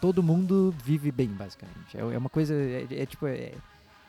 [0.00, 1.96] Todo mundo vive bem, basicamente.
[1.96, 2.54] É, é uma coisa.
[2.54, 3.26] É, é tipo.
[3.26, 3.52] É,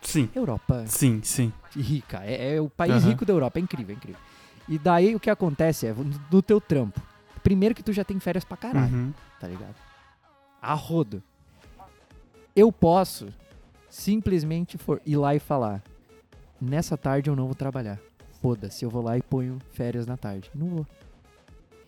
[0.04, 0.28] Sim.
[0.34, 1.52] Europa Sim, sim.
[1.76, 2.20] rica.
[2.24, 3.08] É, é o país Aham.
[3.08, 3.58] rico da Europa.
[3.58, 4.20] É incrível, é incrível.
[4.68, 5.94] E daí o que acontece é,
[6.30, 7.00] no, teu trampo.
[7.42, 9.12] Primeiro que tu já tem férias pra caralho Uhum.
[9.40, 9.74] tá ligado?
[10.62, 11.22] A rodo.
[12.56, 13.28] Eu posso
[13.90, 15.82] simplesmente for ir lá e falar:
[16.60, 17.98] nessa tarde eu não vou trabalhar.
[18.40, 20.50] Foda-se, eu vou lá e ponho férias na tarde.
[20.54, 20.86] Não vou.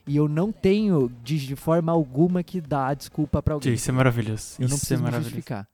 [0.07, 3.75] E eu não tenho de, de forma alguma que dar desculpa pra alguém.
[3.75, 4.55] Isso é maravilhoso.
[4.59, 5.31] Eu não Isso é preciso me maravilhoso.
[5.35, 5.67] justificar.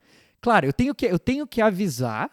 [0.42, 2.28] Claro, eu tenho que, eu tenho que avisar,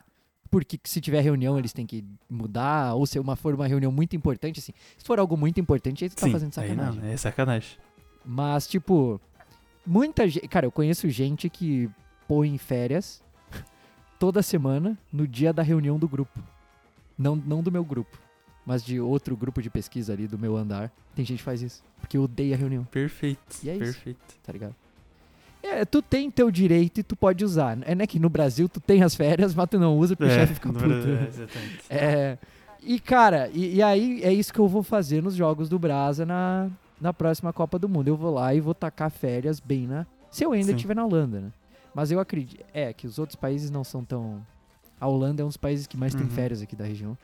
[0.49, 4.15] porque se tiver reunião eles têm que mudar, ou se uma for uma reunião muito
[4.15, 4.73] importante, assim.
[4.97, 7.01] Se for algo muito importante, aí tu tá Sim, fazendo aí sacanagem.
[7.01, 7.77] não, é sacanagem.
[8.25, 9.21] Mas, tipo,
[9.85, 10.47] muita gente.
[10.47, 11.87] Cara, eu conheço gente que
[12.27, 13.23] põe férias
[14.19, 16.39] toda semana no dia da reunião do grupo.
[17.17, 18.17] Não, não do meu grupo,
[18.65, 20.91] mas de outro grupo de pesquisa ali do meu andar.
[21.13, 21.83] Tem gente que faz isso.
[21.99, 23.39] Porque odeia a reunião, Perfeito.
[23.61, 23.83] E é isso.
[23.93, 24.19] Perfeito.
[24.41, 24.75] tá ligado?
[25.61, 27.77] É, tu tem teu direito e tu pode usar.
[27.81, 30.35] É né, que no Brasil tu tem as férias, mas tu não usa porque o
[30.35, 30.85] chefe fica puto.
[31.89, 31.95] É.
[31.97, 32.37] É,
[32.81, 36.25] e, cara, e, e aí é isso que eu vou fazer nos jogos do Brasa
[36.25, 36.69] na,
[36.99, 38.07] na próxima Copa do Mundo.
[38.07, 40.05] Eu vou lá e vou tacar férias bem na.
[40.31, 41.51] Se eu ainda estiver na Holanda, né?
[41.93, 42.63] Mas eu acredito.
[42.73, 44.41] É, que os outros países não são tão.
[45.01, 46.29] A Holanda é um dos países que mais tem Uhum.
[46.29, 47.17] férias aqui da região.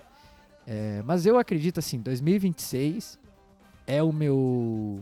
[0.67, 3.17] É, mas eu acredito assim, 2026
[3.87, 4.99] é o meu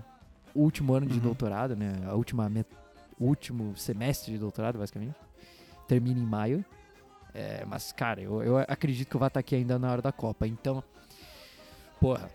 [0.54, 1.20] último ano de Uhum.
[1.22, 1.94] doutorado, né?
[2.06, 2.68] A última met...
[3.24, 5.16] último semestre de doutorado, basicamente.
[5.88, 6.64] Termina em maio.
[7.34, 10.12] É, mas, cara, eu, eu acredito que eu vou estar aqui ainda na hora da
[10.12, 10.46] Copa.
[10.48, 10.84] Então,
[12.00, 12.30] porra,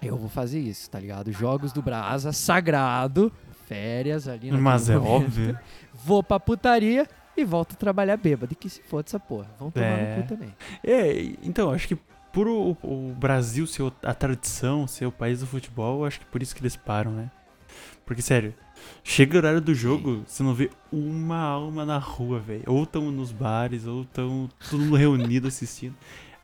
[0.00, 1.32] eu vou fazer isso, tá ligado?
[1.32, 3.32] Jogos do Brasa, sagrado,
[3.66, 5.10] férias ali naquele Mas é momento.
[5.24, 5.58] óbvio.
[6.04, 8.52] Vou pra putaria e volto a trabalhar bêbado.
[8.52, 9.48] E que se foda essa porra.
[9.58, 10.16] Vão tomar É.
[10.16, 10.54] no cu também.
[10.82, 11.96] É, então, acho que
[12.32, 16.42] por o, o Brasil ser a tradição, ser o país do futebol, acho que por
[16.42, 17.30] isso que eles param, né?
[18.06, 18.54] Porque, sério,
[19.04, 22.64] chega o horário do jogo, você não vê uma alma na rua, velho.
[22.66, 25.94] Ou tão nos bares, ou tão todo mundo reunido assistindo.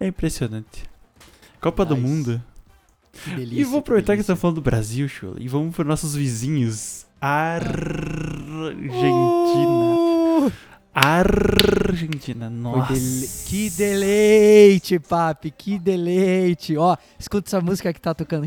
[0.01, 0.85] É impressionante.
[1.61, 1.97] Copa do.
[1.97, 2.43] Mundo.
[3.13, 3.61] Que delícia.
[3.61, 4.33] E vou aproveitar que delícia.
[4.33, 7.07] estamos falando do Brasil, show, e vamos para nossos vizinhos.
[7.21, 7.79] Argentina.
[11.01, 12.93] Argentina, nossa.
[12.93, 16.77] dele- Que deleite, papi, que deleite.
[16.77, 18.47] Ó, escuta essa música que tá tocando.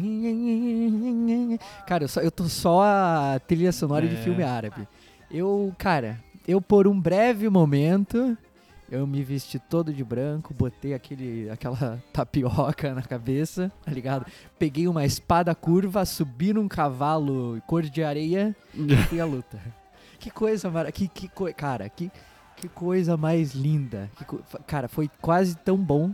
[1.87, 4.19] Cara, eu, só, eu tô só a trilha sonora de É.
[4.21, 4.87] filme árabe.
[5.29, 8.37] Eu, cara, eu por um breve momento,
[8.91, 14.25] eu me vesti todo de branco, botei aquele, aquela tapioca na cabeça, tá ligado?
[14.59, 19.57] Peguei uma espada curva, subi num cavalo cor de areia e fui à luta.
[20.21, 20.91] Que coisa mara...
[20.91, 22.11] que, que coi- Cara, que,
[22.61, 24.09] que coisa mais linda.
[24.27, 26.13] Co- Cara, foi quase tão bom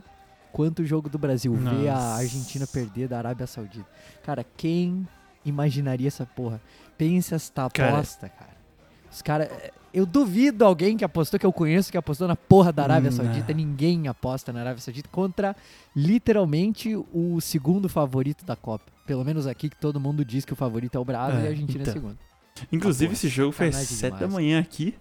[0.51, 1.53] quanto o jogo do Brasil.
[1.53, 2.05] Ver a Nossa.
[2.21, 3.86] Argentina perder da Arábia Saudita.
[4.23, 5.07] Cara, quem
[5.45, 6.60] imaginaria essa porra?
[6.97, 7.93] Pensa esta Cara.
[7.93, 8.57] aposta, cara.
[9.12, 9.49] Os caras.
[9.93, 13.17] Eu duvido alguém que apostou, que eu conheço, que apostou na porra da Arábia Não.
[13.17, 13.53] Saudita.
[13.53, 15.55] Ninguém aposta na Arábia Saudita contra
[15.95, 18.86] literalmente o segundo favorito da Copa.
[19.05, 21.47] Pelo menos aqui que todo mundo diz que o favorito é o Brasil É, e
[21.47, 21.93] a Argentina é então.
[21.93, 22.17] segundo.
[22.71, 24.95] Inclusive, pô, esse jogo foi às sacanagem 7 da manhã aqui.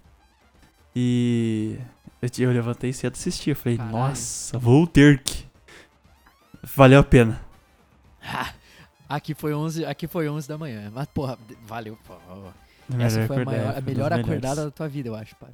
[0.99, 1.77] E
[2.23, 3.51] eu, eu levantei cedo e assisti.
[3.51, 3.95] Eu falei, Caralho.
[3.97, 5.45] nossa, vou ter que.
[6.75, 7.39] Valeu a pena.
[9.07, 11.99] Aqui foi 11, aqui foi 11 da manhã, mas porra, valeu.
[12.99, 15.51] Essa foi a, maior- a melhor acordada da tua vida, eu acho, pai.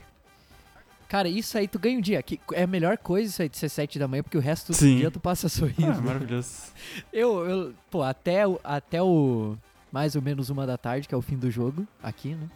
[1.09, 2.23] Cara, isso aí tu ganha um dia.
[2.23, 4.69] Que é a melhor coisa isso aí de ser 7 da manhã, porque o resto
[4.73, 4.97] do Sim.
[4.97, 5.91] dia tu passa sorrindo.
[5.91, 6.73] Ah, maravilhoso.
[7.13, 9.57] eu, eu, pô, até, até o
[9.91, 12.49] mais ou menos uma da tarde, que é o fim do jogo, aqui, né?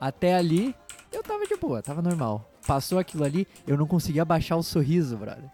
[0.00, 0.74] Até ali,
[1.12, 2.48] eu tava de boa, tava normal.
[2.66, 5.48] Passou aquilo ali, eu não conseguia baixar o sorriso, brother.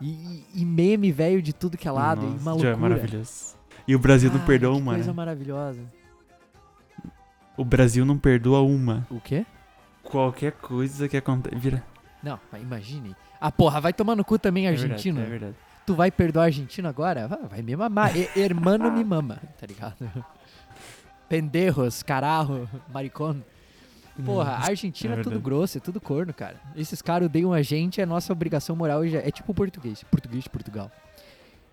[0.00, 2.70] E, e- e meme velho de tudo que é lado, e Nossa, uma já é
[2.72, 2.76] loucura.
[2.90, 3.56] maravilhoso.
[3.88, 5.12] E o Brasil não Cara, perdoa uma, coisa né?
[5.16, 5.80] maravilhosa.
[7.56, 9.06] O Brasil não perdoa uma.
[9.10, 9.46] O quê?
[10.02, 11.56] Qualquer coisa que acontece.
[11.56, 11.82] Vira.
[12.22, 13.14] Não, mas imagine.
[13.40, 15.20] Ah, porra, vai tomar no cu também É verdade, argentino.
[15.20, 15.54] É verdade.
[15.86, 17.28] Tu vai perdoar a Argentina agora?
[17.30, 18.14] Ah, vai me mamar.
[18.16, 19.96] E, hermano me mama, tá ligado?
[21.28, 23.42] Pendejos, carajo, maricón.
[24.24, 26.56] Porra, a Argentina É é tudo grosso, é tudo corno, cara.
[26.74, 29.06] Esses caras odeiam a gente, é nossa obrigação moral.
[29.06, 30.02] já- É tipo o português.
[30.04, 30.90] Português de Portugal.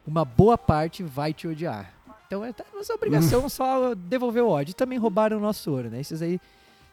[0.06, 1.94] Uma boa parte vai te odiar.
[2.28, 4.74] Então é tá- nossa obrigação só devolver o ódio.
[4.74, 6.00] Também roubaram o nosso ouro, né?
[6.02, 6.40] Esses aí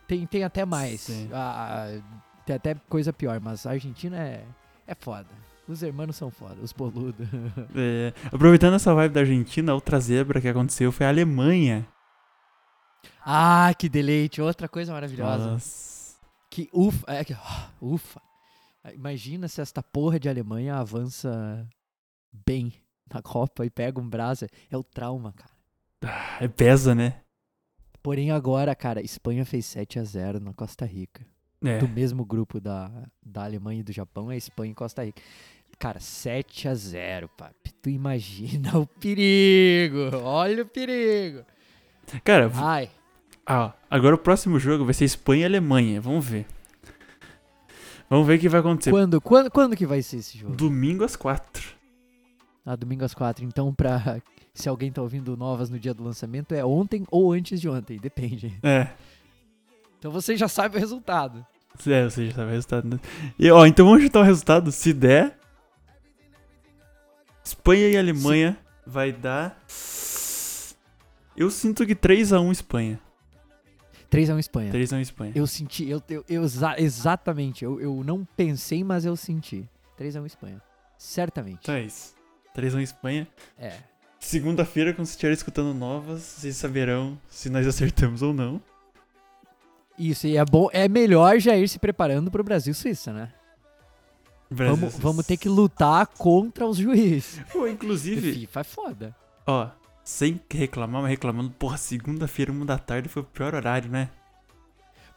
[0.07, 1.09] tem, tem até mais.
[1.33, 1.99] Ah,
[2.47, 4.45] tem até coisa pior, mas a Argentina é,
[4.87, 5.27] é foda.
[5.67, 7.27] Os hermanos são foda, os boludos.
[7.77, 11.87] É, aproveitando essa vibe da Argentina, outra zebra que aconteceu foi a Alemanha.
[13.25, 14.41] Ah, que deleite.
[14.41, 15.53] Outra coisa maravilhosa.
[15.53, 16.19] Nossa.
[16.51, 18.21] Que ufa, é que, ah, ufa.
[18.95, 21.69] Imagina se esta porra de Alemanha avança
[22.47, 22.73] bem
[23.13, 24.49] na Copa e pega um brasa.
[24.71, 26.21] É o trauma, cara.
[26.41, 27.21] É pesa, né?
[28.03, 31.27] Porém, agora, cara, Espanha fez 7 a 0 na Costa Rica.
[31.63, 31.79] É.
[31.79, 32.91] Do mesmo grupo da,
[33.23, 35.21] da Alemanha e do Japão, é Espanha e Costa Rica.
[35.79, 37.73] Cara, 7 a 0 papi.
[37.83, 40.17] Tu imagina o perigo.
[40.23, 41.45] Olha o perigo.
[42.25, 42.91] Cara, Ai,
[43.53, 46.01] ah, agora o próximo jogo vai ser Espanha e Alemanha.
[46.01, 46.47] Vamos ver.
[48.09, 48.91] Vamos ver o que vai acontecer.
[48.91, 50.55] quando, quando, quando que vai ser esse jogo?
[50.55, 51.75] Domingo às quatro.
[52.65, 53.45] Ah, domingo às quatro.
[53.45, 54.23] Então, pra.
[54.55, 57.99] Se alguém tá ouvindo novas no dia do lançamento, é ontem ou antes de ontem,
[57.99, 58.59] depende.
[58.65, 58.89] É.
[59.99, 61.47] Então você já sabe o resultado.
[61.87, 62.89] É, você já sabe o resultado.
[62.89, 63.01] Né?
[63.39, 64.73] E, ó, então vamos chutar o resultado.
[64.73, 65.39] Se der.
[67.45, 69.57] Espanha e Alemanha vai dar.
[71.41, 73.01] Eu sinto que 3x1 Espanha.
[74.11, 74.73] 3x1 Espanha.
[74.73, 75.33] 3x1 Espanha.
[75.35, 77.65] Eu senti, eu, eu, eu exa- exatamente.
[77.65, 79.69] Eu, eu não pensei, mas eu senti.
[79.99, 80.61] 3x1 Espanha.
[80.99, 81.61] Certamente.
[81.63, 82.15] Então é isso.
[82.55, 83.27] 3x1 Espanha.
[83.59, 83.73] É.
[84.19, 88.61] Segunda-feira, quando você estiver escutando novas, vocês saberão se nós acertamos ou não.
[89.99, 93.33] Isso, e é bom, é melhor já ir se preparando pro Brasil Suíça, né?
[94.51, 97.41] Brasil- Vamos, vamos ter que lutar contra os juízes.
[97.53, 99.17] Pô, inclusive, FIFA é foda.
[99.47, 99.69] ó,
[100.11, 104.11] sem reclamar, mas reclamando, porra, segunda-feira, uma da tarde foi o pior horário, né?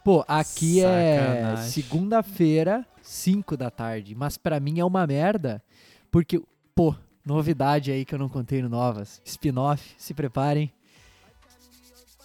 [0.04, 1.70] Pô, aqui é Sacanagem.
[1.70, 4.14] segunda-feira, 5 da tarde.
[4.14, 5.62] Mas pra mim é uma merda.
[6.10, 6.40] Porque,
[6.74, 9.20] pô, novidade aí que eu não contei no Novas.
[9.24, 10.72] Spin-off, se preparem.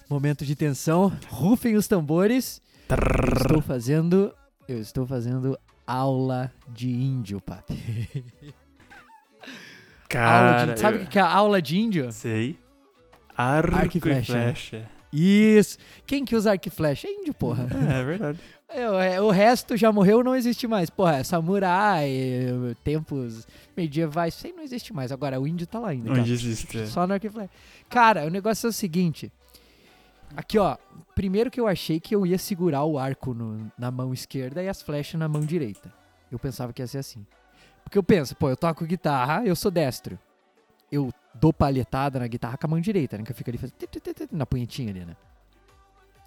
[0.08, 1.12] Momento de tensão.
[1.28, 2.62] Rufem os tambores.
[2.90, 4.34] Eu estou fazendo.
[4.68, 8.14] Eu estou fazendo aula de índio, papi.
[10.18, 12.12] aula Cara, de, sabe o eu- que é aula de índio?
[12.12, 12.58] Sei.
[13.38, 14.34] Arco, Arco e flecha.
[14.34, 14.90] flecha.
[15.12, 15.78] Isso.
[16.06, 17.08] Quem que usa arco e flecha?
[17.08, 17.68] É índio, porra.
[17.96, 18.40] É, é verdade.
[18.72, 20.92] É, o- resto já morreu, não existe mais.
[20.92, 22.08] Porra, é samurai,
[22.84, 25.12] tempos medievais, isso aí não existe mais.
[25.12, 26.12] Agora, o índio tá lá ainda.
[26.12, 26.32] Onde cara.
[26.32, 26.80] existe.
[26.80, 26.86] é.
[26.86, 27.50] Só no arco e flecha.
[27.90, 29.32] Cara, o negócio é o seguinte.
[30.38, 30.78] Aqui, ó.
[31.16, 34.70] Primeiro que eu achei que eu ia segurar o arco no- na mão esquerda e
[34.70, 35.92] as flechas na mão direita.
[36.32, 37.26] Eu pensava que ia ser assim.
[37.90, 40.20] Porque eu penso, pô, eu toco guitarra, eu sou destro.
[40.92, 43.24] Eu dou palhetada na guitarra com a mão direita, né?
[43.24, 43.74] Que eu fico ali fazendo
[44.32, 45.18] na punhetinha ali, né?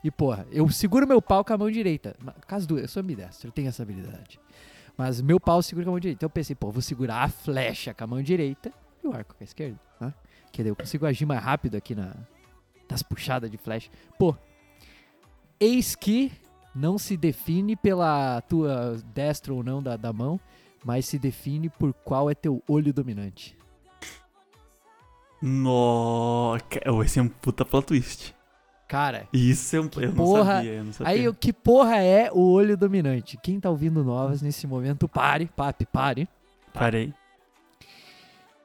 [0.03, 2.16] E, porra, eu seguro meu pau com a mão direita.
[2.48, 4.40] Caso duas, eu sou ambidestro, eu tenho essa habilidade.
[4.98, 6.18] Mas meu pau eu seguro com a mão direita.
[6.18, 8.72] Então eu pensei, pô, vou segurar a flecha com a mão direita
[9.05, 10.12] e o arco com a esquerda, né?
[10.51, 12.12] Que daí eu consigo agir mais rápido aqui na,
[12.90, 13.88] nas puxadas de flecha.
[14.18, 14.37] Pô,
[15.61, 16.33] eis que
[16.75, 20.40] não se define pela tua destra ou não da, da mão,
[20.85, 23.57] mas se define por qual é teu olho dominante.
[25.40, 26.62] Nossa,
[27.05, 28.35] esse é um puta plot twist.
[28.87, 29.88] Cara, Isso é um.
[29.97, 30.57] Eu não porra.
[30.57, 31.12] sabia, eu não sabia.
[31.12, 33.38] aí o que porra é o olho dominante?
[33.42, 36.29] Quem tá ouvindo novas nesse momento, pare, papi, pare.
[36.75, 37.12] Parei.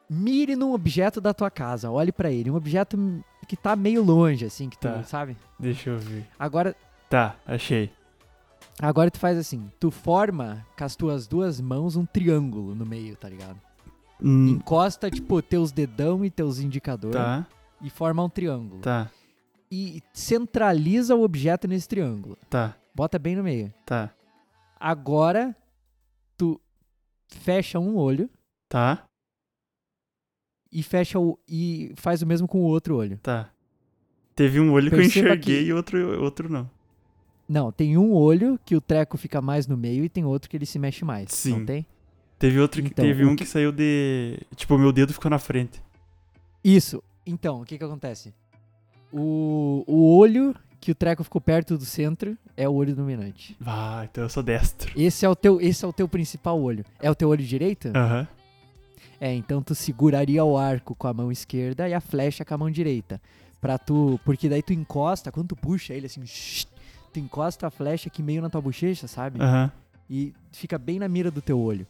[0.09, 2.97] Mire num objeto da tua casa, olhe pra ele, um objeto
[3.47, 5.03] que tá meio longe, assim, que tu, Tá.
[5.03, 5.35] sabe?
[5.59, 6.25] Deixa eu ver.
[6.37, 6.75] Agora,
[7.09, 7.89] Tá, achei.
[8.81, 13.15] Agora tu faz assim, tu forma com as tuas duas mãos um triângulo no meio,
[13.15, 13.59] tá ligado?
[14.21, 17.45] Hum, Encosta, tipo, teus dedão e teus indicadores tá,
[17.81, 18.81] e forma um triângulo.
[18.81, 19.11] tá,
[19.71, 22.37] E centraliza o objeto nesse triângulo.
[22.49, 23.71] tá, Bota bem no meio.
[23.85, 24.11] tá,
[24.79, 25.55] Agora,
[26.37, 26.59] tu
[27.27, 28.29] fecha um olho
[28.69, 29.03] tá,
[30.71, 33.19] e fecha o e faz o mesmo com o outro olho.
[33.21, 33.51] tá.
[34.35, 36.69] Teve um olho que eu Perceba enxerguei que- e outro, outro não.
[37.47, 40.57] Não, tem um olho que o treco fica mais no meio e tem outro que
[40.57, 41.31] ele se mexe mais.
[41.31, 41.59] Sim.
[41.59, 41.85] Não tem?
[42.37, 44.37] Teve outro que Então, teve um que- que saiu de.
[44.55, 45.81] Tipo, o meu dedo ficou na frente.
[46.63, 47.01] Isso.
[47.25, 48.33] Então, o que que acontece?
[49.11, 53.57] O, o olho que o treco ficou perto do centro é o olho dominante.
[53.65, 54.91] Ah, então eu sou destro.
[54.95, 56.85] Esse é o teu, esse é o teu principal olho.
[57.01, 57.87] É o teu olho direito?
[57.95, 58.27] Aham.
[59.19, 62.57] É, então tu seguraria o arco com a mão esquerda e a flecha com a
[62.57, 63.19] mão direita.
[63.59, 64.19] Pra tu.
[64.23, 66.21] Porque daí tu encosta, quando tu puxa ele assim,
[67.13, 69.41] tu encosta a flecha aqui meio na tua bochecha, sabe?
[69.41, 69.71] Aham.
[70.09, 71.85] E fica bem na mira do teu olho.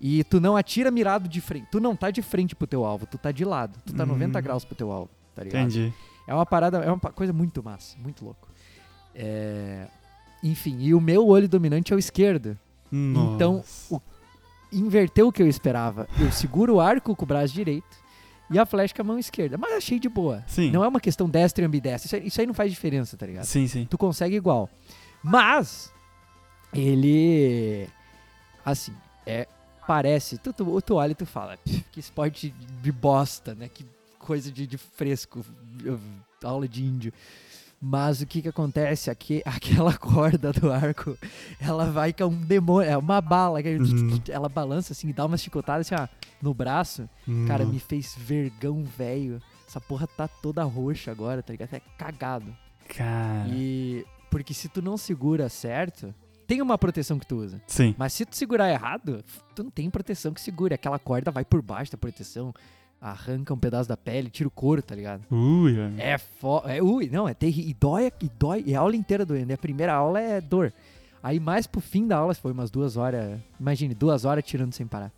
[0.00, 1.68] E tu não atira mirado de frente.
[1.70, 3.78] Tu não tá de frente pro teu alvo, tu tá de lado.
[3.86, 4.08] Tu tá Hum.
[4.08, 5.62] 90 graus pro teu alvo, tá ligado?
[5.62, 5.92] Entendi.
[6.26, 8.48] É uma parada, é uma coisa muito massa, muito louco.
[9.14, 9.86] É,
[10.42, 12.58] Enfim, e o meu olho dominante é o esquerdo.
[12.92, 13.94] Então, Nossa.
[13.94, 14.02] o-
[14.72, 16.08] Inverteu o que eu esperava.
[16.18, 17.86] Eu seguro o arco com o braço direito
[18.52, 19.56] e a flecha com a mão esquerda.
[19.58, 20.44] Mas achei de boa.
[20.46, 20.70] Sim.
[20.70, 22.06] Não é uma questão destra e ambidestra.
[22.06, 23.44] Isso aí, isso aí não faz diferença, tá ligado?
[23.44, 23.86] Sim, sim.
[23.88, 24.68] Tu consegue igual.
[25.22, 25.92] Mas,
[26.72, 27.88] ele.
[28.64, 28.92] Assim,
[29.26, 29.46] é.
[29.86, 30.38] Parece.
[30.38, 33.68] Tu, tu, tu olha e tu fala, "Pff, que esporte de bosta, né?
[33.68, 33.84] Que
[34.18, 35.44] coisa de, de fresco.
[36.42, 37.12] Aula de índio.
[37.84, 39.10] Mas o que que acontece?
[39.10, 41.18] Aqui, aquela corda do arco,
[41.58, 43.60] ela vai que é um demônio, é uma bala.
[43.60, 44.20] que Uhum.
[44.30, 46.06] Ela balança assim, dá uma chicotada assim, ó,
[46.40, 47.08] no braço.
[47.48, 47.70] Cara, Hum.
[47.70, 49.42] me fez vergão velho.
[49.66, 51.74] Essa porra tá toda roxa agora, tá ligado?
[51.74, 52.54] É cagado.
[52.96, 53.48] Cara.
[53.48, 54.06] E.
[54.30, 56.14] Porque se tu não segura certo,
[56.46, 57.60] tem uma proteção que tu usa.
[57.66, 57.94] Sim.
[57.98, 60.72] Mas se tu segurar errado, tu não tem proteção que segure.
[60.74, 62.54] Aquela corda vai por baixo da proteção,
[63.02, 65.22] arranca um pedaço da pele, tira o couro, tá ligado?
[65.28, 65.74] Ui.
[65.98, 66.62] É fo...
[66.64, 67.70] É, ui, não, é terrível.
[67.70, 68.62] E dói, e dói.
[68.64, 69.50] E a aula inteira doendo.
[69.50, 70.72] E a primeira aula é dor.
[71.20, 73.40] Aí mais pro fim da aula, foi umas duas horas.
[73.58, 75.10] Imagine, duas horas tirando sem parar.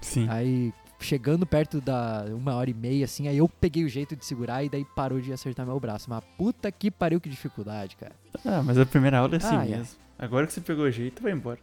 [0.00, 0.28] Sim.
[0.28, 4.24] Aí chegando perto da uma hora e meia, assim, aí eu peguei o jeito de
[4.24, 6.08] segurar e daí parou de acertar meu braço.
[6.08, 8.12] Mas puta que pariu, que dificuldade, cara.
[8.44, 9.68] Ah, mas a primeira aula é assim ai.
[9.70, 9.98] mesmo.
[10.16, 11.58] Agora que você pegou o jeito, vai embora.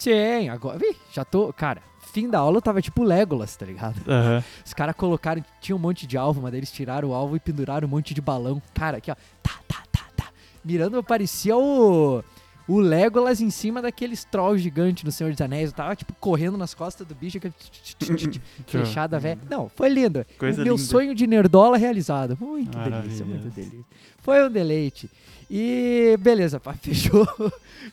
[0.00, 0.78] Sim, agora.
[0.78, 1.52] Vi, já tô.
[1.52, 1.82] Cara,
[2.12, 4.00] fim da aula eu tava tipo Legolas, tá ligado?
[4.08, 4.42] Aham.
[4.64, 5.44] Os caras colocaram.
[5.60, 8.20] Tinha um monte de alvo, mas eles tiraram o alvo e penduraram um monte de
[8.20, 8.60] balão.
[8.74, 9.14] Cara, aqui ó.
[9.42, 10.26] Tá, tá, tá, tá.
[10.64, 12.24] Mirando, eu parecia o.
[12.68, 15.70] O Legolas em cima daqueles trolls gigantes no Senhor dos Anéis.
[15.70, 17.38] Eu tava, tipo, correndo nas costas do bicho.
[18.66, 19.40] Fechada, velho.
[19.50, 20.24] Não, foi lindo.
[20.38, 20.86] Coisa o meu linda.
[20.86, 22.38] sonho de nerdola realizado.
[22.40, 23.24] Muito delícia, Maravilhoso.
[23.24, 23.84] muito delícia.
[24.18, 25.10] Foi um deleite.
[25.50, 27.26] E beleza, pá, fechou,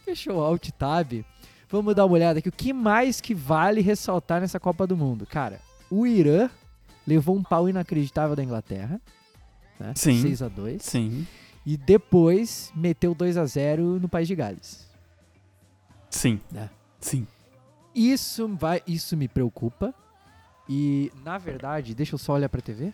[0.06, 1.26] fechou o Alt Tab.
[1.70, 2.50] Vamos dar uma olhada aqui.
[2.50, 5.26] O que mais que vale ressaltar nessa Copa do Mundo?
[5.26, 6.50] Cara, o Irã
[7.06, 9.02] levou um pau inacreditável da Inglaterra.
[9.80, 9.94] Né?
[9.96, 10.22] Sim.
[10.22, 11.28] 6 a 2 Sim.
[11.66, 14.88] E depois meteu 2 a 0 no País de Gales.
[16.10, 16.40] Sim.
[16.56, 16.70] É.
[17.00, 17.28] Sim.
[17.94, 19.94] Isso, vai, isso me preocupa.
[20.70, 22.94] E, na verdade, deixa eu só olhar pra TV.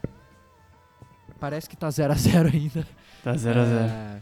[1.40, 2.88] Parece que tá 0 a 0 ainda.
[3.24, 4.22] Tá 0 a 0 É,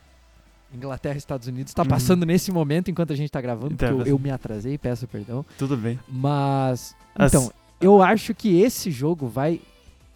[0.74, 1.74] Inglaterra e Estados Unidos.
[1.74, 1.88] Tá Uhum.
[1.90, 5.08] passando nesse momento enquanto a gente tá gravando, Tá porque eu, eu me atrasei, peço
[5.08, 5.46] perdão.
[5.58, 6.00] Tudo bem.
[6.08, 6.96] Mas.
[7.16, 9.60] As- Então, eu acho que esse jogo vai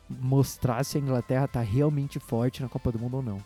[0.10, 3.40] mostrar se a Inglaterra tá realmente forte na Copa do Mundo ou não.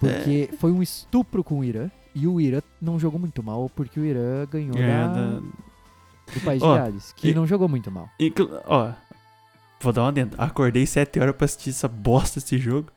[0.00, 1.90] Porque foi um estupro com o Irã.
[2.14, 6.40] E o Irã não jogou muito mal, porque o Irã ganhou É, da- da- do
[6.44, 8.08] País Ó, de Gales, que e- não jogou muito mal.
[8.66, 8.92] Ó,
[9.80, 10.40] vou dar uma dentro.
[10.40, 12.88] Acordei 7 horas pra assistir essa bosta desse jogo.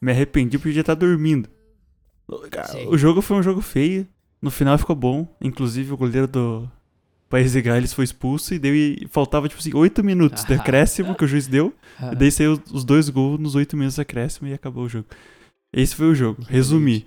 [0.00, 1.48] Me arrependi porque já tá dormindo.
[2.70, 2.86] Sim.
[2.88, 4.06] O jogo foi um jogo feio.
[4.40, 5.26] No final ficou bom.
[5.40, 6.70] Inclusive o goleiro do
[7.28, 10.56] País de Gales foi expulso e deu, e faltava tipo assim 8 minutos de Ah.
[10.60, 11.74] acréscimo que o juiz deu.
[12.12, 15.06] E daí saiu os dois gols nos 8 minutos de acréscimo e acabou o jogo.
[15.72, 16.42] Esse foi o jogo.
[16.46, 17.06] Resumi.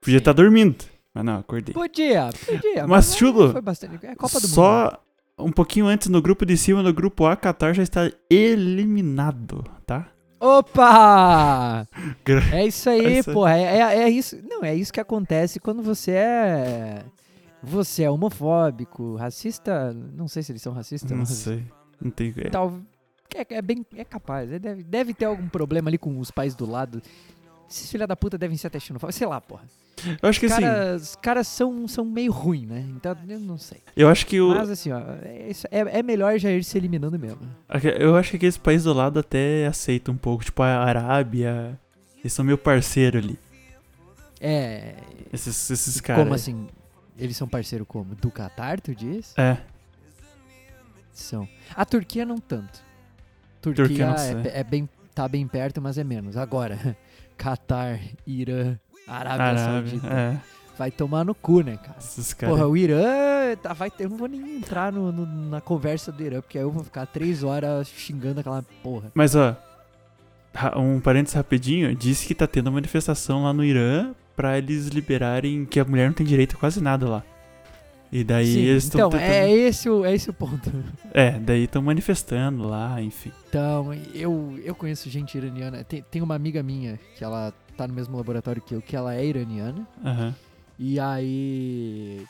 [0.00, 0.84] Podia estar dormindo.
[1.14, 1.74] Mas não, acordei.
[1.74, 2.86] Podia, podia.
[2.86, 3.94] Mas, Chulo, foi bastante.
[4.06, 4.40] É do Mundo.
[4.48, 5.02] Só
[5.38, 10.11] um pouquinho antes no grupo de cima, no grupo A, Qatar já está eliminado, tá?
[10.42, 11.86] Opa!
[12.52, 13.22] É isso aí, aí.
[13.22, 13.56] porra.
[13.56, 14.36] É, é, é isso.
[14.42, 17.04] Não, é isso que acontece quando você é.
[17.62, 19.92] Você é homofóbico, racista.
[19.92, 21.08] Não sei se eles são racistas.
[21.12, 21.64] Não mas sei.
[22.00, 22.34] Não tem.
[22.36, 22.50] É.
[22.50, 22.74] Tal,
[23.36, 23.86] é, é bem.
[23.94, 24.50] É capaz.
[24.50, 27.00] é, Deve, deve ter algum problema ali com os pais do lado.
[27.72, 29.16] Esses filha da puta devem ser até xenofóbicos.
[29.16, 29.64] Sei lá, porra.
[30.20, 30.62] Eu acho que Os assim.
[30.62, 32.84] caras, os caras são, são meio ruins, né?
[32.90, 33.80] Então, eu não sei.
[33.96, 34.48] Eu acho que o.
[34.48, 34.98] Mas assim, ó.
[35.22, 37.40] É, é, é melhor já ir se eliminando mesmo.
[37.98, 40.44] Eu acho que aqueles países do lado até aceitam um pouco.
[40.44, 41.78] Tipo a Arábia.
[42.18, 43.38] Eles são meu parceiro ali.
[44.40, 44.94] É.
[45.32, 46.24] Esses, esses caras.
[46.24, 46.68] Como assim?
[47.16, 48.14] Eles são parceiro como?
[48.14, 49.32] Do Qatar, tu diz?
[49.38, 49.56] É.
[51.12, 51.48] São.
[51.74, 52.82] A Turquia não tanto.
[53.60, 56.36] Turquia, Turquia não é, é bem, tá bem perto, mas é menos.
[56.36, 56.96] Agora,
[57.42, 58.76] Qatar, Irã,
[59.08, 59.64] Arábia, Arábia.
[59.64, 60.06] Saudita.
[60.06, 60.40] É.
[60.78, 61.96] Vai tomar no cu, né, cara?
[61.98, 62.54] Esses caras.
[62.54, 63.02] Porra, o Irã
[63.62, 63.90] tá, vai.
[63.98, 66.82] Eu não vou nem entrar no- no- na conversa do Irã, porque aí eu vou
[66.82, 69.10] ficar três horas xingando aquela porra.
[69.14, 69.56] Mas ó.
[70.76, 71.94] Um parênteses rapidinho.
[71.94, 76.06] Disse que tá tendo uma manifestação lá no Irã pra eles liberarem que a mulher
[76.08, 77.22] não tem direito a quase nada lá.
[78.12, 80.70] E daí Sim, eles estão então, é, esse o, é esse o ponto.
[81.14, 83.32] É, daí estão manifestando lá, enfim.
[83.48, 85.82] Então, eu, eu conheço gente iraniana.
[85.84, 89.14] Tem, tem uma amiga minha que ela tá no mesmo laboratório que eu, que ela
[89.14, 89.86] é iraniana.
[90.04, 90.34] Aham.
[90.78, 92.24] E aí.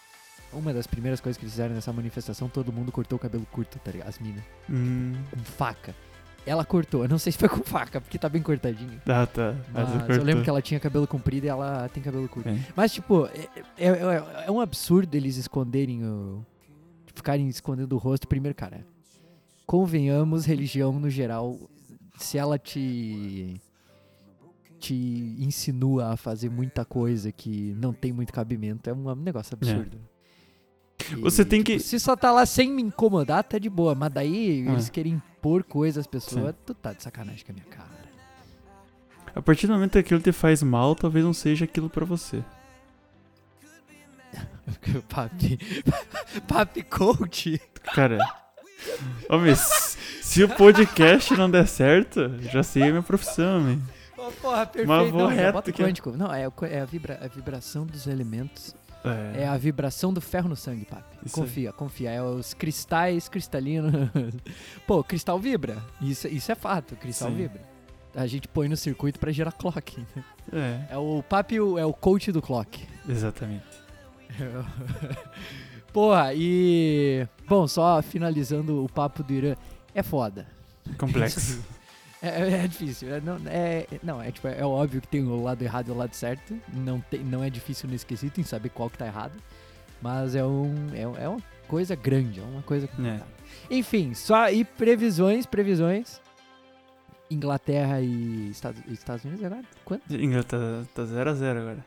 [0.52, 3.78] Uma das primeiras coisas que eles fizeram nessa manifestação, todo mundo cortou o cabelo curto,
[3.78, 4.08] tá ligado?
[4.08, 4.42] As minas.
[4.68, 5.94] Hum, Com faca.
[6.44, 7.04] Ela cortou.
[7.04, 9.00] Eu não sei se foi com faca, porque tá bem cortadinho.
[9.04, 9.54] tá, tá.
[9.72, 12.48] Mas, Mas eu lembro que ela tinha cabelo comprido e ela tem cabelo curto.
[12.48, 12.58] É.
[12.74, 16.44] Mas, tipo, é, é- é- é um absurdo eles esconderem o.
[17.14, 18.26] Ficarem escondendo o rosto.
[18.26, 18.84] Primeiro, cara.
[19.66, 21.58] Convenhamos, religião no geral,
[22.18, 23.60] se ela te.
[24.80, 29.96] te insinua a fazer muita coisa que não tem muito cabimento é um negócio absurdo.
[31.10, 33.94] E, Você tem tipo, que- Se só tá lá sem me incomodar, tá de boa.
[33.94, 34.72] Mas daí Ah.
[34.72, 36.54] eles querem impor coisas às pessoas.
[36.54, 36.60] Sim.
[36.66, 38.02] Tu tá de sacanagem com a minha cara.
[39.34, 42.42] A partir do momento que aquilo te faz mal, talvez não seja aquilo pra você.
[45.08, 45.58] Papi.
[46.48, 47.60] Papi coach.
[47.94, 48.18] Cara.
[49.28, 53.78] Mas se o podcast não der certo, já sei a minha profissão, man.
[54.16, 54.88] Ô, porra, perfeito.
[54.88, 55.72] Mas vou Não, reto ó.
[55.72, 56.12] quântico.
[56.12, 58.74] Não, é, é a, vibra- a vibração dos elementos.
[59.04, 59.48] É É.
[59.48, 61.16] a vibração do ferro no sangue, papi.
[61.24, 62.10] Isso confia, confia.
[62.10, 63.92] É os cristais cristalinos.
[64.86, 65.78] Pô, cristal vibra.
[66.00, 67.36] Isso, isso é fato, cristal Sim.
[67.36, 67.60] vibra.
[68.14, 70.04] A gente põe no circuito pra gerar clock.
[70.52, 72.86] É, É o papi, é o coach do clock.
[73.08, 73.64] exatamente.
[75.92, 77.26] Porra, e.
[77.48, 79.54] Bom, só finalizando o papo do Irã.
[79.94, 80.46] É foda.
[80.98, 81.62] Complexo.
[82.22, 83.12] É, é- é difícil.
[83.12, 85.94] É, não, é, não, é, tipo, é óbvio que tem o lado errado e o
[85.96, 86.56] lado certo.
[86.72, 89.32] Não, tem, não é difícil nesse quesito em saber qual que tá errado.
[90.00, 93.26] Mas é, um, é, é uma coisa grande, é uma coisa complicada.
[93.70, 96.20] Enfim, só e previsões, previsões.
[97.30, 99.62] Inglaterra e Estados, Estados Unidos agora?
[99.84, 100.14] Quanto?
[100.14, 101.84] Inglaterra tá 0x0 agora.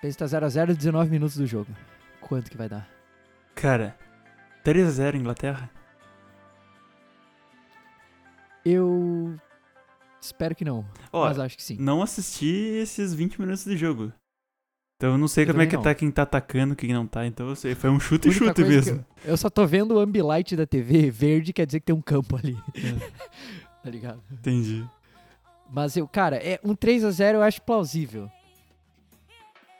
[0.00, 1.70] Pensa tá 0x0, 19 minutos do jogo.
[2.20, 2.88] Quanto que vai dar?
[3.54, 3.96] Cara,
[4.64, 5.68] 3x0 Inglaterra?
[8.64, 9.36] Eu
[10.24, 11.76] espero que não, Ó, mas acho que sim.
[11.78, 14.12] não assisti esses 20 minutos de jogo.
[14.96, 15.82] Então eu não sei Eu como é que não.
[15.82, 17.26] tá quem tá atacando, quem não tá.
[17.26, 19.04] Então eu sei, foi um chute e chute mesmo.
[19.24, 22.00] Eu, eu só tô vendo o ambilight da TV verde, quer dizer que tem um
[22.00, 22.56] campo ali.
[23.82, 24.22] tá ligado?
[24.30, 24.84] Entendi.
[25.68, 28.30] Mas eu, cara, é um 3 a 0 eu acho plausível.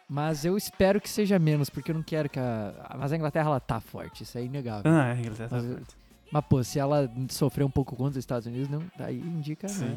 [0.09, 2.97] Mas eu espero que seja menos, porque eu não quero que a.
[2.99, 4.91] Mas a Inglaterra ela tá forte, isso é inegável.
[4.91, 5.97] Ah, a Inglaterra tá forte.
[6.35, 9.69] Mas, pô, se ela sofrer um pouco contra os Estados Unidos, não, daí indica.
[9.69, 9.97] Né?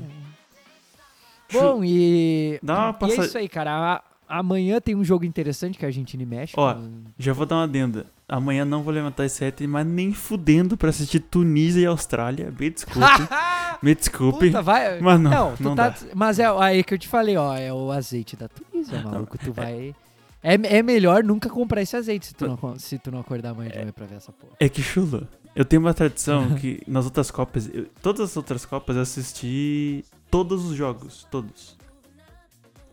[1.51, 2.59] Bom, e.
[2.61, 4.03] Dá uma e passa- é isso aí, cara.
[4.29, 6.61] Amanhã tem um jogo interessante que é a Argentina e México.
[6.61, 6.75] Ó,
[7.17, 8.05] Já vou dar uma adenda.
[8.29, 12.53] Amanhã não vou levantar as 7, mas nem fudendo pra assistir Tunísia e Austrália.
[12.59, 12.99] Me desculpe.
[13.81, 14.45] me desculpe.
[14.47, 14.99] Puta, vai.
[14.99, 15.89] Mas não, Não, não tá.
[15.89, 15.95] dá.
[16.13, 17.55] Mas é aí que eu te falei, ó.
[17.55, 19.39] É o azeite da Tunísia, maluco.
[19.39, 19.95] Tu vai.
[20.43, 23.71] É, é melhor nunca comprar esse azeite se tu não, se tu não acordar amanhã
[23.71, 24.53] de manhã pra ver essa porra.
[24.59, 25.27] É que chulo.
[25.57, 30.05] Eu tenho uma tradição que nas outras Copas, eu- todas as outras Copas eu assisti
[30.29, 31.75] todos os jogos, todos.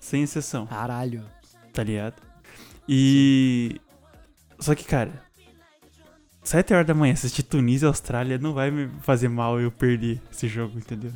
[0.00, 1.22] Sem exceção, Caralho.
[1.74, 2.22] tá ligado?
[2.88, 3.78] E.
[4.58, 5.12] Só que, cara,
[6.42, 10.20] 7 horas da manhã assistir Tunísia e Austrália não vai me fazer mal eu perder
[10.32, 11.12] esse jogo, entendeu?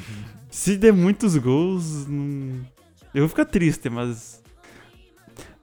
[0.50, 2.64] Se der muitos gols, não...
[3.12, 4.42] eu vou ficar triste, mas.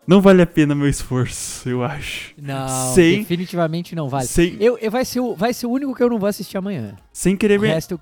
[0.06, 2.34] Não vale a pena meu esforço, eu acho.
[2.38, 4.28] Não, Sem- definitivamente não vale.
[4.28, 6.58] Sem, Eu, eu- vai, ser o, vai ser o único que eu não vou assistir
[6.58, 6.96] amanhã.
[7.14, 7.68] sem O querer me...
[7.68, 8.00] resto,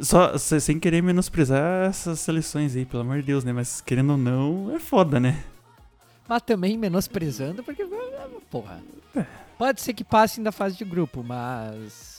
[0.00, 3.52] Só se- sem querer menosprezar essas seleções aí, pelo amor de Deus, né?
[3.52, 5.42] Mas querendo ou não, é foda, né?
[6.28, 7.86] mas também menosprezando, porque,
[8.50, 8.80] porra.
[9.56, 12.15] Pode ser que passem da fase de grupo, mas.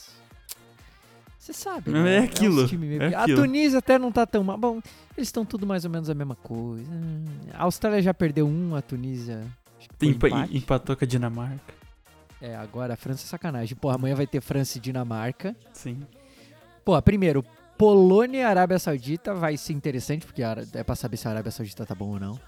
[1.48, 2.16] Você sabe, Não, né?
[2.16, 2.68] é aquilo,
[3.00, 3.40] é A aquilo.
[3.40, 4.58] Tunísia até não tá tão mal.
[4.58, 4.82] Bom,
[5.16, 6.90] eles estão tudo mais ou menos a mesma coisa.
[7.54, 9.46] A Austrália já perdeu um, a Tunísia.
[10.52, 11.72] Empatou com a Dinamarca.
[12.38, 13.74] É, agora a França é sacanagem.
[13.78, 15.56] Porra, amanhã vai ter França e Dinamarca.
[15.72, 16.02] Sim.
[16.84, 17.42] Pô, primeiro,
[17.78, 21.86] Polônia e Arábia Saudita vai ser interessante, porque é pra saber se a Arábia Saudita
[21.86, 22.38] tá bom ou não.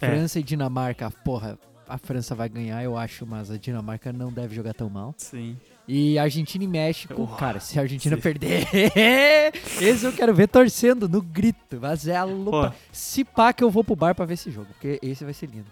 [0.00, 0.06] É.
[0.08, 1.56] França e Dinamarca, porra,
[1.88, 5.14] a França vai ganhar, eu acho, mas a Dinamarca não deve jogar tão mal.
[5.16, 5.56] Sim.
[5.92, 8.22] E Argentina e México, cara, se a Argentina sim.
[8.22, 8.64] perder,
[9.82, 11.80] esse eu quero ver torcendo no grito.
[11.80, 12.72] Mas é a lupa.
[12.92, 15.46] Se pá que eu vou pro bar pra ver esse jogo, porque esse vai ser
[15.46, 15.66] lindo.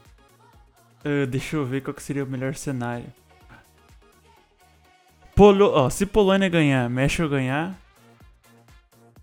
[1.04, 3.06] ah, deixa eu ver qual seria o melhor cenário.
[5.36, 5.66] Polo...
[5.66, 7.78] Ó, se Polônia ganhar, México ganhar,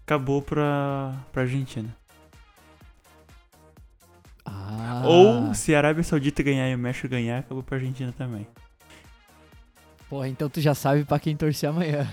[0.01, 1.93] acabou pra, pra Argentina.
[4.45, 5.03] Ah.
[5.05, 8.47] Ou se a Arábia Saudita ganhar e o México ganhar, acabou pra Argentina também.
[10.09, 12.07] Porra, então tu já sabe pra quem torcer amanhã.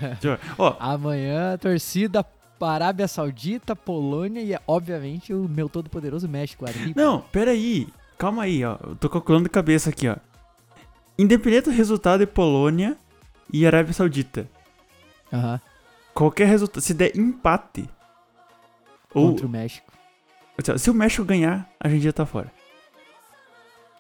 [0.59, 2.24] Ó, Amanhã, torcida
[2.59, 6.64] para Arábia Saudita, Polônia e, obviamente, o meu todo-poderoso México.
[6.66, 7.01] Arriba.
[7.01, 7.88] Não, peraí.
[8.16, 8.78] Calma aí, ó.
[8.82, 10.16] Eu tô calculando de cabeça aqui, ó.
[11.18, 12.97] Independente do resultado de Polônia
[13.53, 14.49] e Arábia Saudita.
[15.32, 15.61] Aham,
[16.14, 16.82] Qualquer resultado.
[16.82, 17.88] Se der empate.
[19.14, 19.28] Ou.
[19.30, 19.93] contra o México.
[20.78, 22.51] Se o México ganhar, a Argentina tá fora.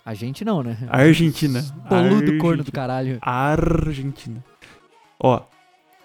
[0.04, 0.76] A gente não, né?
[0.88, 1.60] A Argentina.
[1.88, 2.38] Boludo Argentina.
[2.40, 3.18] corno do caralho.
[3.22, 4.44] Argentina.
[5.18, 5.42] Ó.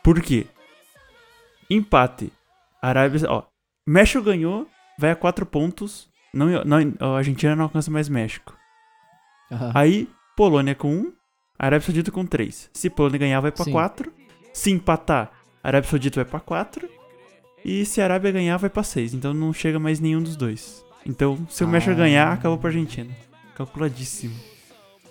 [0.04, 0.46] Por quê?
[1.70, 2.32] Empate.
[2.82, 3.22] Arábia.
[3.30, 3.44] Ó.
[3.88, 4.68] México ganhou,
[5.00, 6.08] vai a 4 pontos.
[6.34, 8.56] Não, não, a Argentina não alcança mais México.
[9.52, 9.72] Aham.
[9.74, 11.14] Aí, Polônia com 1,
[11.58, 12.70] Arábia Saudita com 3.
[12.74, 13.72] Se Polônia ganhar, vai pra Sim.
[13.72, 14.14] 4.
[14.54, 15.32] Se empatar,
[15.64, 16.88] Arábia Saudita vai pra 4.
[17.66, 19.14] E se a Arábia ganhar, vai pra 6.
[19.14, 20.86] Então não chega mais nenhum dos dois.
[21.06, 21.70] Então, se o Ah.
[21.70, 23.10] México ganhar, acabou pra Argentina.
[23.58, 24.36] Calculadíssimo.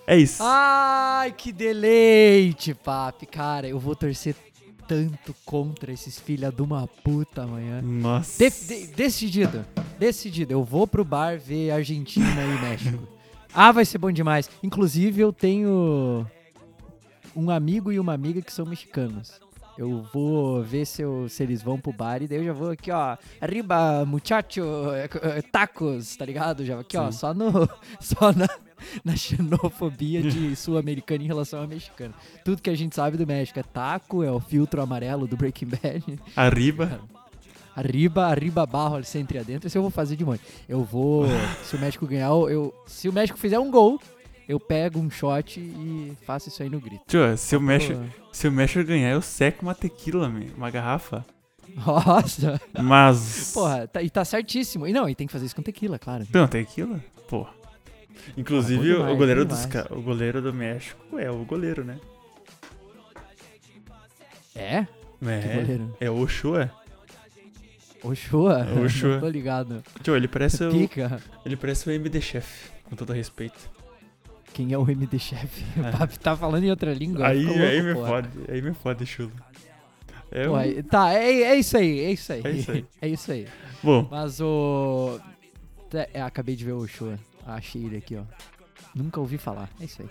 [0.07, 0.41] É isso.
[0.41, 3.27] Ai, que deleite, papi.
[3.27, 4.37] Cara, eu vou torcer
[4.87, 7.83] tanto contra esses filha de uma puta amanhã.
[7.83, 8.39] Nossa.
[8.49, 9.67] De- de- decidido,
[9.99, 10.53] decidido.
[10.53, 13.03] Eu vou pro bar ver Argentina e México.
[13.59, 14.51] Ah, vai ser bom demais.
[14.63, 16.27] Inclusive, eu tenho
[17.35, 19.41] um amigo e uma amiga que são mexicanos.
[19.79, 22.71] Eu vou ver se, eu- se eles vão pro bar e daí eu já vou
[22.71, 23.17] aqui, ó.
[23.41, 24.63] Arriba, muchacho,
[25.53, 26.65] tacos, tá ligado?
[26.65, 27.19] Já aqui, ó, Sim.
[27.19, 27.69] só no.
[28.01, 28.49] Só na,
[29.05, 32.15] na xenofobia de sul-americano em relação ao mexicano.
[32.45, 35.67] Tudo que a gente sabe do México é taco, é o filtro amarelo do Breaking
[35.69, 36.19] Bad.
[36.37, 37.01] Arriba.
[37.75, 39.67] Arriba, arriba, barro, centro e adentro.
[39.69, 40.41] Isso eu vou fazer de monte.
[40.69, 41.27] Eu vou.
[41.63, 42.73] se o México ganhar, eu.
[42.87, 44.01] Se o México fizer um gol,
[44.49, 47.03] eu pego um shot e faço isso aí no grito.
[47.07, 47.67] Tio, se o, Pô,
[48.33, 51.25] se o México ganhar, eu seco uma tequila, uma garrafa.
[51.85, 52.61] Nossa!
[52.81, 53.53] Mas.
[53.53, 54.87] Porra, tá- e tá certíssimo.
[54.87, 56.27] E não, e tem que fazer isso com tequila, claro.
[56.33, 57.03] Não, tequila?
[57.29, 57.47] Pô.
[58.37, 61.99] Inclusive, bom demais, o, goleiro dos, o goleiro do México é o goleiro, né?
[64.55, 64.87] É?
[65.23, 65.55] É.
[65.55, 65.97] goleiro?
[66.01, 66.71] É o Ochoa.
[68.03, 68.67] Ochoa?
[68.85, 69.19] Ochoa.
[69.21, 69.83] Tô ligado.
[70.03, 71.21] Tio, ele parece o, Pica.
[71.45, 73.76] ele parece o MD Chef, com todo respeito.
[74.55, 75.65] Quem é o MD chefe?
[75.85, 75.91] É.
[75.91, 77.27] O papi tá falando em outra língua.
[77.29, 78.09] Aí, ficou aí louco, me porra.
[78.09, 79.33] fode, aí me fode, chulo.
[80.31, 82.43] É Pô, aí- tá, é, é isso aí, é isso aí.
[82.45, 82.85] É isso aí.
[83.03, 83.47] É isso aí.
[83.83, 85.21] Bom, Mas o.
[86.13, 87.19] É, acabei de ver o Ochoa.
[87.47, 88.25] Achei ele aqui, ó.
[88.95, 89.71] Nunca ouvi falar.
[89.81, 90.09] É isso aí.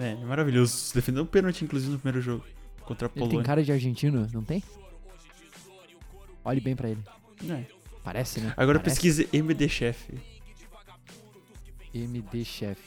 [0.00, 0.92] é maravilhoso.
[0.94, 2.44] Defendeu um pênalti, inclusive, no primeiro jogo.
[2.82, 3.46] Contra a Ele tem Polônia.
[3.46, 4.62] cara de argentino, não tem?
[6.44, 7.00] Olhe bem pra ele.
[7.48, 7.64] É.
[8.02, 8.52] Parece, né?
[8.56, 8.96] Agora Parece.
[8.96, 10.12] pesquise MD Chef.
[11.94, 12.78] MD Chef.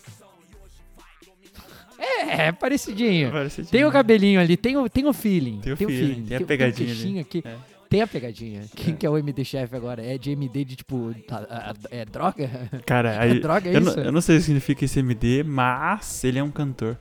[1.99, 3.31] É, é parecidinho.
[3.31, 5.59] Parece Tem o cabelinho ali, tem o, tem o feeling.
[5.61, 7.43] Tem o feeling, tem a o- pegadinha Tem o aqui.
[7.45, 7.55] É.
[7.89, 8.63] Tem a pegadinha.
[8.75, 8.97] Quem É.
[8.97, 10.05] que é o MD Chef agora?
[10.05, 11.15] É de MD de tipo.
[11.31, 12.49] a- a- É droga?
[12.85, 13.99] Cara, aí, É droga, é eu, não, isso?
[14.01, 16.97] eu não sei o que significa esse MD, mas ele é um cantor.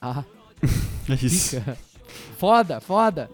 [0.00, 0.24] Ah,
[1.08, 1.56] É isso.
[1.60, 1.76] pica.
[2.38, 3.30] Foda, foda.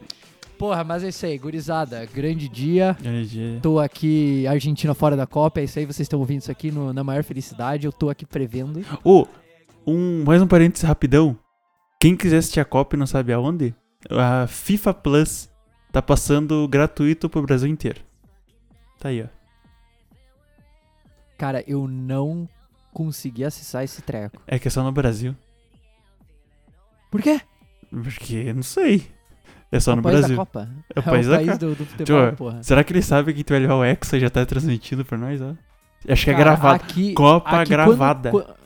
[0.58, 2.06] Porra, mas é isso aí, gurizada.
[2.06, 2.96] Grande dia.
[3.04, 3.58] Energia.
[3.62, 5.60] Tô aqui, Argentina fora da Copa.
[5.60, 7.86] É isso aí, vocês estão ouvindo isso aqui no- na maior felicidade.
[7.86, 8.84] Eu tô aqui prevendo.
[9.04, 9.26] Ô,
[9.86, 11.36] um, mais um parênteses rapidão.
[12.00, 13.74] Quem quiser assistir a Copa e não sabe aonde,
[14.10, 15.48] a FIFA Plus
[15.92, 18.00] tá passando gratuito pro Brasil inteiro.
[18.98, 19.26] Tá aí, ó.
[21.38, 22.48] Cara, eu não
[22.92, 24.40] consegui acessar esse treco.
[24.46, 25.34] É que é só no Brasil.
[27.10, 27.40] Por quê?
[27.90, 29.06] Porque, não sei.
[29.70, 30.36] É só É o no país Brasil.
[30.36, 30.68] da Copa.
[30.94, 31.58] É o país da Copa.
[31.58, 32.62] do, do futebol, Tio, porra.
[32.62, 35.18] Será que ele sabe que tu vai levar o Hexa e já tá transmitindo pra
[35.18, 35.54] nós, ó?
[36.08, 36.74] Acho que é Cara, gravado.
[36.84, 38.30] aqui- Copa aqui gravada.
[38.30, 38.56] Quando, qua-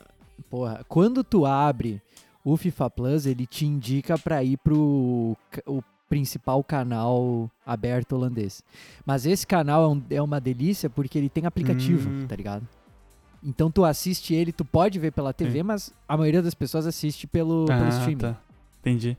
[0.49, 2.01] porra, quando tu abre
[2.43, 5.35] o FIFA Plus, ele te indica pra ir pro
[5.65, 8.63] o principal canal aberto holandês.
[9.05, 12.25] Mas esse canal é, um- é uma delícia porque ele tem aplicativo, Hum.
[12.27, 12.67] tá ligado?
[13.43, 15.63] Então tu assiste ele, tu pode ver pela TV, Sim.
[15.63, 18.17] mas a maioria das pessoas assiste pelo, pelo Ah, streaming.
[18.17, 18.37] tá.
[18.81, 19.15] Entendi.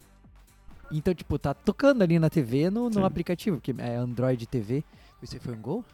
[0.92, 4.82] Então, tipo, tá tocando ali na TV no, no aplicativo, que é Android TV.
[5.22, 5.84] Esse foi um gol?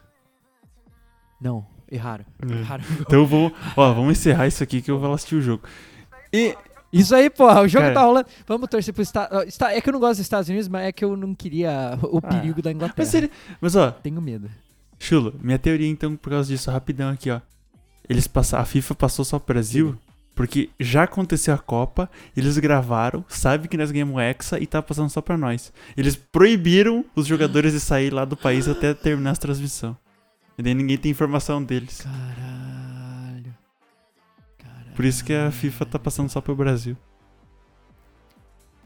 [1.40, 2.24] Não, erraram.
[2.48, 2.52] É.
[2.60, 2.84] Erraram.
[3.00, 3.52] Então eu vou.
[3.76, 5.62] Ó, vamos encerrar isso aqui que eu vou assistir o jogo.
[6.32, 6.54] E.
[6.92, 7.94] Isso aí, porra, o jogo Cara.
[7.94, 8.26] tá rolando.
[8.46, 11.04] Vamos torcer pro Estados É que eu não gosto dos Estados Unidos, mas é que
[11.04, 12.28] eu não queria o Ah.
[12.28, 12.94] perigo da Inglaterra.
[12.96, 13.30] Mas, ele...
[13.60, 14.48] Mas ó, Tenho medo.
[14.98, 17.40] Chulo, minha teoria então, por causa disso, rapidão aqui, ó.
[18.08, 19.98] Eles passaram, a FIFA passou só pro Brasil,
[20.34, 24.80] porque já aconteceu a Copa, eles gravaram, sabe que nós ganhamos o Hexa e tá
[24.80, 25.72] passando só pra nós.
[25.96, 29.94] Eles proibiram os jogadores de sair lá do país até terminar a transmissão.
[30.58, 32.00] E daí ninguém tem informação deles.
[32.02, 33.54] Caralho.
[34.58, 34.92] Caralho.
[34.94, 36.96] Por isso que a FIFA tá passando só pro Brasil.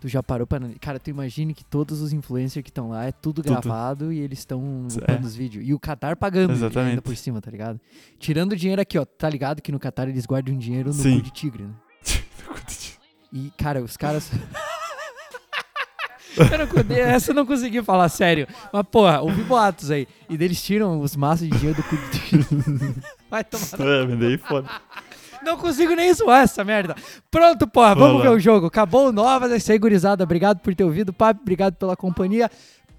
[0.01, 0.59] Tu já parou pra.
[0.81, 3.51] Cara, tu imagine que todos os influencers que estão lá é tudo, Tudo.
[3.53, 5.03] gravado e eles estão É.
[5.05, 5.63] upando os vídeos.
[5.69, 6.91] E o Qatar pagando Exatamente.
[6.91, 7.79] ainda por cima, tá ligado?
[8.19, 9.05] Tirando o dinheiro aqui, ó.
[9.05, 11.19] Tá ligado que no Qatar eles guardam dinheiro no Sim.
[11.19, 11.75] cu de tigre, né?
[13.33, 14.29] E, cara, os caras.
[16.37, 18.47] Eu não, essa eu não consegui falar sério.
[18.73, 20.07] Mas, porra, ouvi boatos aí.
[20.29, 21.97] E deles tiram os maços de dinheiro do cu.
[23.31, 23.81] Vai tomar.
[23.81, 24.69] É, mas daí foda.
[25.45, 26.95] Não consigo nem zoar essa merda.
[27.31, 28.31] Pronto, porra, vamos Vamos lá.
[28.31, 28.67] ver o jogo.
[28.67, 30.23] Acabou o Novas, é isso aí, gurizada.
[30.23, 31.41] Obrigado por ter ouvido, papo.
[31.41, 32.51] Obrigado pela companhia.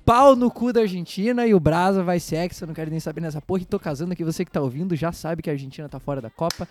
[0.04, 3.00] Pau no cu da Argentina e o Brasa vai ser ex, eu não quero nem
[3.00, 3.62] saber nessa porra.
[3.62, 6.20] E tô casando aqui, você que tá ouvindo já sabe que a Argentina tá fora
[6.20, 6.68] da Copa.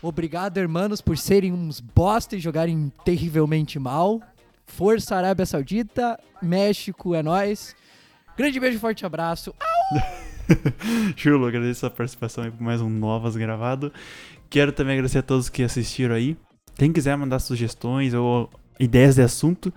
[0.00, 4.20] Obrigado, hermanos, por serem uns bosta e jogarem terrivelmente mal.
[4.66, 7.74] Força Arábia Saudita, México é nós.
[8.36, 9.54] Grande beijo, forte abraço.
[11.16, 13.92] Chulo, agradeço a participação aí por mais um Novas gravado.
[14.48, 16.36] Quero também agradecer a todos que assistiram aí.
[16.76, 19.72] Quem quiser mandar sugestões ou ideias de assunto,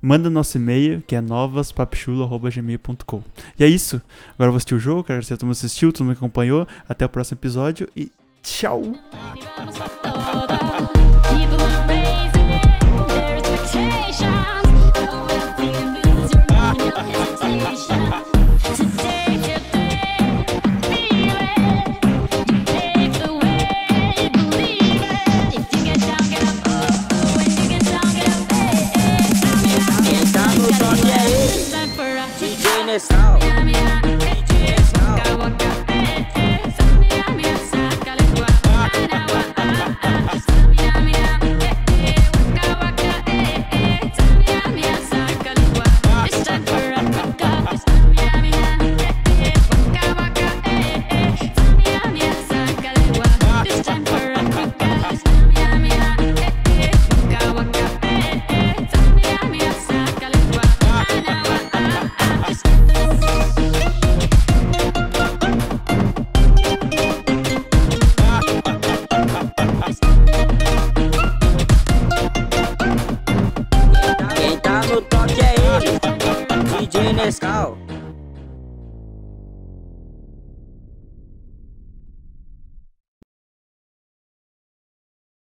[0.00, 3.22] manda nosso e-mail, que é novaspapichulo.gmail.com.
[3.58, 4.00] E é isso.
[4.34, 6.16] Agora eu vou assistir o jogo, quero agradecer a todo mundo que assistiu, todo mundo
[6.16, 6.66] que acompanhou.
[6.88, 8.10] Até o próximo episódio e
[8.42, 8.82] tchau!